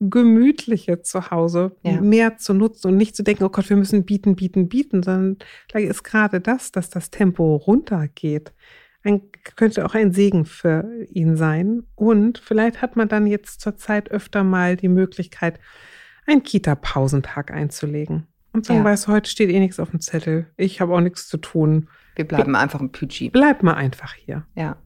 Gemütliche 0.00 1.02
zu 1.02 1.30
Hause 1.30 1.76
ja. 1.82 2.00
mehr 2.00 2.38
zu 2.38 2.54
nutzen 2.54 2.88
und 2.88 2.96
nicht 2.96 3.14
zu 3.14 3.22
denken, 3.22 3.44
oh 3.44 3.50
Gott, 3.50 3.68
wir 3.68 3.76
müssen 3.76 4.04
bieten, 4.04 4.34
bieten, 4.34 4.68
bieten, 4.68 5.02
sondern 5.02 5.36
vielleicht 5.70 5.90
ist 5.90 6.04
gerade 6.04 6.40
das, 6.40 6.72
dass 6.72 6.88
das 6.88 7.10
Tempo 7.10 7.56
runtergeht, 7.56 8.52
ein, 9.02 9.22
könnte 9.56 9.84
auch 9.84 9.94
ein 9.94 10.12
Segen 10.12 10.44
für 10.44 10.84
ihn 11.10 11.36
sein. 11.36 11.84
Und 11.96 12.38
vielleicht 12.38 12.82
hat 12.82 12.96
man 12.96 13.08
dann 13.08 13.26
jetzt 13.26 13.60
zur 13.60 13.76
Zeit 13.76 14.10
öfter 14.10 14.42
mal 14.44 14.76
die 14.76 14.88
Möglichkeit, 14.88 15.60
einen 16.26 16.42
Kita-Pausentag 16.42 17.50
einzulegen. 17.50 18.26
Und 18.52 18.66
sagen, 18.66 18.80
ja. 18.80 18.84
weißt 18.84 19.06
du, 19.06 19.12
heute 19.12 19.30
steht 19.30 19.50
eh 19.50 19.60
nichts 19.60 19.78
auf 19.78 19.90
dem 19.90 20.00
Zettel. 20.00 20.46
Ich 20.56 20.80
habe 20.80 20.94
auch 20.94 21.00
nichts 21.00 21.28
zu 21.28 21.36
tun. 21.36 21.88
Wir 22.16 22.26
bleiben 22.26 22.56
einfach 22.56 22.80
im 22.80 22.90
Pütschi. 22.90 23.30
Bleib 23.30 23.62
mal 23.62 23.74
einfach 23.74 24.14
hier. 24.14 24.44
Ja. 24.56 24.76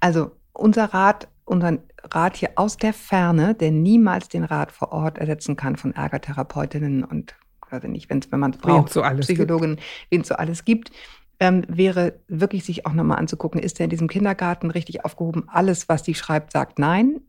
Also 0.00 0.32
unser 0.52 0.86
Rat, 0.86 1.28
unseren 1.44 1.80
Rat 2.04 2.36
hier 2.36 2.50
aus 2.56 2.76
der 2.76 2.92
Ferne, 2.92 3.54
der 3.54 3.70
niemals 3.70 4.28
den 4.28 4.44
Rat 4.44 4.72
vor 4.72 4.92
Ort 4.92 5.18
ersetzen 5.18 5.56
kann 5.56 5.76
von 5.76 5.94
Ärgertherapeutinnen 5.94 7.04
und 7.04 7.34
also 7.70 7.88
nicht, 7.88 8.10
wenn's, 8.10 8.30
wenn 8.32 8.40
man 8.40 8.52
es 8.52 8.58
braucht, 8.58 8.92
so 8.92 9.02
Psychologen, 9.02 9.78
wen 10.10 10.22
es 10.22 10.28
so 10.28 10.34
alles 10.34 10.64
gibt, 10.64 10.90
ähm, 11.38 11.64
wäre 11.68 12.20
wirklich 12.28 12.64
sich 12.64 12.84
auch 12.84 12.92
nochmal 12.92 13.18
anzugucken, 13.18 13.60
ist 13.60 13.80
er 13.80 13.84
in 13.84 13.90
diesem 13.90 14.08
Kindergarten 14.08 14.70
richtig 14.70 15.04
aufgehoben? 15.04 15.44
Alles, 15.48 15.88
was 15.88 16.02
die 16.02 16.14
schreibt, 16.14 16.52
sagt 16.52 16.78
nein. 16.78 17.20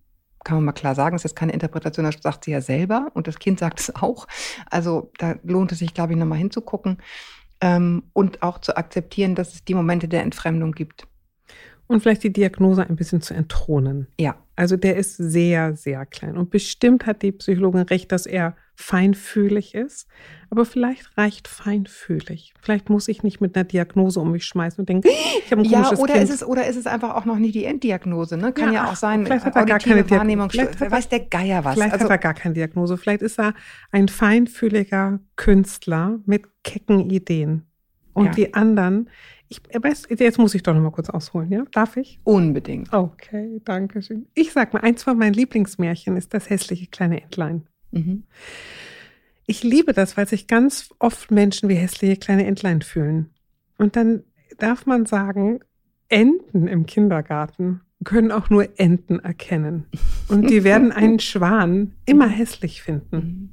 Kann 0.44 0.58
man 0.58 0.66
mal 0.66 0.72
klar 0.72 0.96
sagen, 0.96 1.16
es 1.16 1.24
ist 1.24 1.36
keine 1.36 1.54
Interpretation, 1.54 2.04
das 2.04 2.16
sagt 2.20 2.46
sie 2.46 2.52
ja 2.52 2.62
selber 2.62 3.12
und 3.14 3.28
das 3.28 3.38
Kind 3.38 3.60
sagt 3.60 3.80
es 3.80 3.96
auch. 3.96 4.28
Also 4.70 5.12
da 5.20 5.36
lohnt 5.44 5.72
es 5.72 5.80
sich, 5.80 5.94
glaube 5.94 6.14
ich, 6.14 6.20
nochmal 6.20 6.40
hinzugucken 6.40 6.98
ähm, 7.62 8.04
und 8.14 8.42
auch 8.42 8.58
zu 8.58 8.76
akzeptieren, 8.76 9.36
dass 9.36 9.54
es 9.54 9.64
die 9.64 9.76
Momente 9.76 10.08
der 10.08 10.24
Entfremdung 10.24 10.72
gibt. 10.72 11.08
Und 11.92 12.02
vielleicht 12.02 12.24
die 12.24 12.32
Diagnose 12.32 12.88
ein 12.88 12.96
bisschen 12.96 13.22
zu 13.22 13.34
entthronen. 13.34 14.08
Ja. 14.18 14.38
Also 14.56 14.78
der 14.78 14.96
ist 14.96 15.18
sehr, 15.18 15.76
sehr 15.76 16.06
klein. 16.06 16.38
Und 16.38 16.50
bestimmt 16.50 17.06
hat 17.06 17.22
die 17.22 17.32
Psychologin 17.32 17.82
recht, 17.82 18.12
dass 18.12 18.26
er 18.26 18.56
feinfühlig 18.76 19.76
ist. 19.76 20.08
Aber 20.50 20.66
vielleicht 20.66 21.18
reicht 21.18 21.48
feinfühlig. 21.48 22.54
Vielleicht 22.62 22.90
muss 22.90 23.08
ich 23.08 23.24
nicht 23.24 23.42
mit 23.42 23.56
einer 23.56 23.66
Diagnose 23.66 24.20
um 24.20 24.32
mich 24.32 24.46
schmeißen 24.46 24.80
und 24.80 24.88
denken, 24.88 25.08
ich 25.44 25.52
habe 25.52 25.64
ein 25.64 25.70
komisches 25.70 25.98
ja, 25.98 26.04
oder 26.04 26.14
kind. 26.14 26.24
Ist 26.24 26.36
es, 26.36 26.44
oder 26.48 26.68
ist 26.68 26.78
es 26.78 26.88
einfach 26.88 27.16
auch 27.16 27.26
noch 27.26 27.38
nicht 27.38 27.56
die 27.56 27.66
Enddiagnose? 27.66 28.38
Ne? 28.38 28.54
Kann 28.54 28.74
ja, 28.74 28.86
ja 28.86 28.92
auch 28.92 28.96
sein, 28.96 29.26
vielleicht 29.26 29.46
hat 29.46 29.56
er 29.56 29.66
gar 29.66 29.80
keine 29.80 30.10
Wahrnehmung. 30.10 30.50
Vielleicht 30.50 30.80
hat 30.80 30.92
weiß 30.92 31.10
der 31.10 31.22
Geier 31.22 31.66
was. 31.66 31.74
Vielleicht 31.74 31.94
also, 31.94 32.06
hat 32.06 32.12
er 32.12 32.18
gar 32.18 32.34
keine 32.34 32.54
Diagnose. 32.54 32.98
Vielleicht 32.98 33.22
ist 33.22 33.40
er 33.40 33.54
ein 33.92 34.08
feinfühliger 34.08 35.20
Künstler 35.36 36.20
mit 36.26 36.48
kecken 36.64 37.10
Ideen. 37.10 37.66
Und 38.14 38.26
ja. 38.26 38.32
die 38.32 38.54
anderen, 38.54 39.10
ich 39.52 39.84
weiß, 39.84 40.08
jetzt 40.18 40.40
muss 40.40 40.56
ich 40.56 40.64
doch 40.64 40.74
noch 40.74 40.82
mal 40.82 40.92
kurz 40.92 41.10
ausholen, 41.10 41.52
ja? 41.52 41.66
Darf 41.74 41.98
ich? 41.98 42.20
Unbedingt. 42.24 42.94
Okay, 42.94 43.60
danke 43.66 44.02
schön. 44.02 44.26
Ich 44.34 44.54
sag 44.54 44.74
mal, 44.74 44.80
eins 44.80 45.04
von 45.04 45.18
meinen 45.18 45.34
Lieblingsmärchen 45.34 46.16
ist 46.16 46.34
das 46.34 46.50
hässliche 46.50 46.88
kleine 46.88 47.22
Entlein. 47.22 47.68
Mhm. 47.92 48.24
Ich 49.46 49.64
liebe 49.64 49.92
das, 49.92 50.16
weil 50.16 50.28
sich 50.28 50.48
ganz 50.48 50.90
oft 51.00 51.32
Menschen 51.32 51.68
wie 51.68 51.76
hässliche 51.76 52.16
kleine 52.16 52.46
Entlein 52.46 52.82
fühlen. 52.82 53.32
Und 53.78 53.98
dann 53.98 54.24
darf 54.58 54.86
man 54.86 55.06
sagen, 55.06 55.60
Enten 56.08 56.68
im 56.68 56.86
Kindergarten 56.86 57.82
können 58.06 58.32
auch 58.32 58.50
nur 58.50 58.80
Enten 58.80 59.20
erkennen. 59.20 59.86
Und 60.30 60.50
die 60.50 60.64
werden 60.64 60.94
einen 60.94 61.20
Schwan 61.20 61.94
immer 62.06 62.28
hässlich 62.28 62.82
finden. 62.82 63.16
Mhm. 63.16 63.50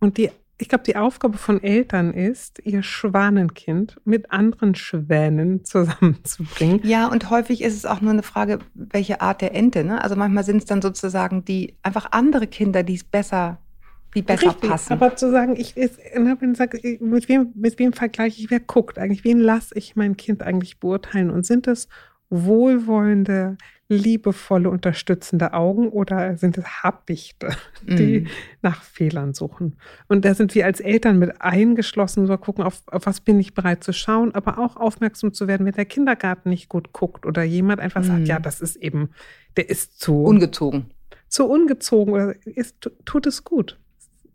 Und 0.00 0.16
die 0.16 0.30
ich 0.62 0.68
glaube, 0.68 0.84
die 0.84 0.94
Aufgabe 0.94 1.38
von 1.38 1.60
Eltern 1.60 2.14
ist, 2.14 2.60
ihr 2.64 2.84
Schwanenkind 2.84 4.00
mit 4.04 4.30
anderen 4.30 4.76
Schwänen 4.76 5.64
zusammenzubringen. 5.64 6.80
Ja, 6.84 7.08
und 7.08 7.30
häufig 7.30 7.62
ist 7.62 7.74
es 7.74 7.84
auch 7.84 8.00
nur 8.00 8.12
eine 8.12 8.22
Frage, 8.22 8.60
welche 8.74 9.20
Art 9.20 9.40
der 9.40 9.56
Ente. 9.56 9.82
Ne? 9.82 10.00
Also 10.00 10.14
manchmal 10.14 10.44
sind 10.44 10.58
es 10.58 10.64
dann 10.64 10.80
sozusagen 10.80 11.44
die 11.44 11.74
einfach 11.82 12.12
andere 12.12 12.46
Kinder, 12.46 12.84
die 12.84 12.94
es 12.94 13.02
besser, 13.02 13.58
die 14.14 14.22
besser 14.22 14.50
Richtig, 14.50 14.70
passen. 14.70 14.92
Aber 14.92 15.16
zu 15.16 15.32
sagen, 15.32 15.56
ich 15.56 15.76
ist, 15.76 15.98
wenn 16.14 16.52
ich 16.52 16.56
sage, 16.56 16.78
mit 17.00 17.28
wem, 17.28 17.50
mit 17.56 17.80
wem 17.80 17.92
vergleiche 17.92 18.40
ich, 18.40 18.50
wer 18.52 18.60
guckt 18.60 19.00
eigentlich, 19.00 19.24
wen 19.24 19.40
lasse 19.40 19.76
ich 19.76 19.96
mein 19.96 20.16
Kind 20.16 20.44
eigentlich 20.44 20.78
beurteilen? 20.78 21.30
Und 21.30 21.44
sind 21.44 21.66
es 21.66 21.88
wohlwollende, 22.30 23.56
liebevolle, 23.92 24.70
unterstützende 24.70 25.52
Augen 25.52 25.88
oder 25.88 26.36
sind 26.36 26.58
es 26.58 26.82
Habichte, 26.82 27.50
die 27.82 28.20
mm. 28.20 28.28
nach 28.62 28.82
Fehlern 28.82 29.34
suchen? 29.34 29.76
Und 30.08 30.24
da 30.24 30.34
sind 30.34 30.54
wir 30.54 30.66
als 30.66 30.80
Eltern 30.80 31.18
mit 31.18 31.40
eingeschlossen, 31.40 32.26
so 32.26 32.36
gucken, 32.38 32.64
auf, 32.64 32.82
auf 32.86 33.06
was 33.06 33.20
bin 33.20 33.38
ich 33.38 33.54
bereit 33.54 33.84
zu 33.84 33.92
schauen, 33.92 34.34
aber 34.34 34.58
auch 34.58 34.76
aufmerksam 34.76 35.32
zu 35.32 35.48
werden, 35.48 35.66
wenn 35.66 35.74
der 35.74 35.84
Kindergarten 35.84 36.48
nicht 36.48 36.68
gut 36.68 36.92
guckt 36.92 37.26
oder 37.26 37.42
jemand 37.42 37.80
einfach 37.80 38.02
mm. 38.02 38.04
sagt, 38.04 38.28
ja, 38.28 38.38
das 38.38 38.60
ist 38.60 38.76
eben, 38.76 39.10
der 39.56 39.68
ist 39.68 40.00
zu 40.00 40.22
ungezogen. 40.24 40.86
Zu 41.28 41.46
ungezogen 41.46 42.12
oder 42.12 42.34
ist, 42.44 42.90
tut 43.04 43.26
es 43.26 43.44
gut. 43.44 43.78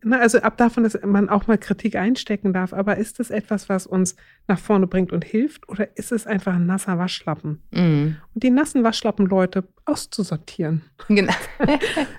Na, 0.04 0.20
also 0.20 0.40
ab 0.40 0.58
davon, 0.58 0.84
dass 0.84 0.98
man 1.04 1.28
auch 1.28 1.48
mal 1.48 1.58
Kritik 1.58 1.96
einstecken 1.96 2.54
darf, 2.54 2.72
aber 2.72 2.98
ist 2.98 3.20
das 3.20 3.32
etwas, 3.32 3.68
was 3.68 3.88
uns 3.88 4.16
nach 4.48 4.60
vorne 4.60 4.86
bringt 4.86 5.12
und 5.12 5.26
hilft 5.26 5.68
oder 5.70 5.98
ist 5.98 6.12
es 6.12 6.28
einfach 6.28 6.54
ein 6.54 6.68
nasser 6.68 7.00
Waschlappen? 7.00 7.62
Mm. 7.72 8.16
Und 8.34 8.44
die 8.44 8.52
nassen 8.52 8.84
Waschlappen-Leute 8.84 9.68
auszusortieren. 9.86 10.84
Genau. 11.08 11.34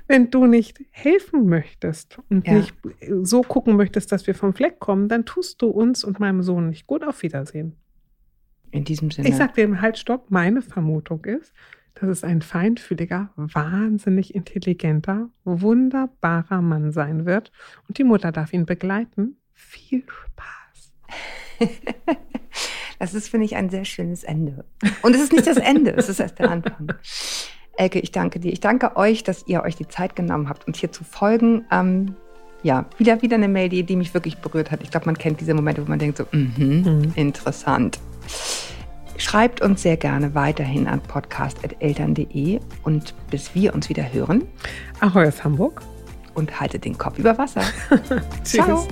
Wenn 0.08 0.30
du 0.30 0.46
nicht 0.46 0.80
helfen 0.90 1.46
möchtest 1.48 2.18
und 2.28 2.46
ja. 2.46 2.54
nicht 2.54 2.74
so 3.22 3.42
gucken 3.42 3.76
möchtest, 3.76 4.10
dass 4.10 4.26
wir 4.26 4.34
vom 4.34 4.54
Fleck 4.54 4.80
kommen, 4.80 5.08
dann 5.08 5.24
tust 5.24 5.62
du 5.62 5.68
uns 5.68 6.02
und 6.02 6.18
meinem 6.18 6.42
Sohn 6.42 6.70
nicht 6.70 6.86
gut. 6.86 7.04
Auf 7.04 7.22
Wiedersehen. 7.22 7.76
In 8.70 8.84
diesem 8.84 9.10
Sinne. 9.10 9.28
Ich 9.28 9.36
sag 9.36 9.54
dir 9.54 9.80
halt, 9.80 9.98
stopp. 9.98 10.30
Meine 10.30 10.62
Vermutung 10.62 11.24
ist, 11.24 11.54
dass 12.00 12.08
es 12.08 12.24
ein 12.24 12.42
feinfühliger, 12.42 13.30
wahnsinnig 13.36 14.34
intelligenter, 14.34 15.30
wunderbarer 15.44 16.62
Mann 16.62 16.92
sein 16.92 17.26
wird. 17.26 17.52
Und 17.88 17.98
die 17.98 18.04
Mutter 18.04 18.32
darf 18.32 18.52
ihn 18.52 18.66
begleiten. 18.66 19.36
Viel 19.54 20.04
Spaß. 20.06 20.92
Das 22.98 23.14
ist, 23.14 23.28
finde 23.28 23.46
ich, 23.46 23.54
ein 23.54 23.70
sehr 23.70 23.84
schönes 23.84 24.24
Ende. 24.24 24.64
Und 25.02 25.14
es 25.14 25.22
ist 25.22 25.32
nicht 25.32 25.46
das 25.46 25.56
Ende, 25.56 25.92
es 25.92 26.08
ist 26.08 26.18
erst 26.18 26.38
der 26.40 26.50
Anfang. 26.50 26.94
Elke, 27.76 28.00
ich 28.00 28.10
danke 28.10 28.40
dir. 28.40 28.52
Ich 28.52 28.58
danke 28.58 28.96
euch, 28.96 29.22
dass 29.22 29.46
ihr 29.46 29.62
euch 29.62 29.76
die 29.76 29.86
Zeit 29.86 30.16
genommen 30.16 30.48
habt, 30.48 30.66
uns 30.66 30.78
hier 30.78 30.90
zu 30.90 31.04
folgen. 31.04 31.64
Ähm, 31.70 32.16
ja, 32.64 32.86
wieder, 32.98 33.22
wieder 33.22 33.36
eine 33.36 33.46
Mail, 33.46 33.68
die, 33.68 33.84
die 33.84 33.94
mich 33.94 34.14
wirklich 34.14 34.38
berührt 34.38 34.72
hat. 34.72 34.82
Ich 34.82 34.90
glaube, 34.90 35.06
man 35.06 35.16
kennt 35.16 35.40
diese 35.40 35.54
Momente, 35.54 35.86
wo 35.86 35.88
man 35.88 36.00
denkt 36.00 36.18
so, 36.18 36.26
mhm, 36.32 36.52
mhm. 36.56 37.12
interessant. 37.14 38.00
Schreibt 39.18 39.60
uns 39.60 39.82
sehr 39.82 39.96
gerne 39.96 40.34
weiterhin 40.34 40.86
an 40.86 41.00
podcast.eltern.de 41.00 42.60
und 42.84 43.14
bis 43.30 43.54
wir 43.54 43.74
uns 43.74 43.88
wieder 43.88 44.12
hören. 44.12 44.44
Ahoi 45.00 45.26
aus 45.26 45.44
Hamburg. 45.44 45.82
Und 46.34 46.60
haltet 46.60 46.84
den 46.84 46.96
Kopf 46.96 47.18
über 47.18 47.36
Wasser. 47.36 47.62
Tschüss. 48.44 48.64
Ciao. 48.64 48.88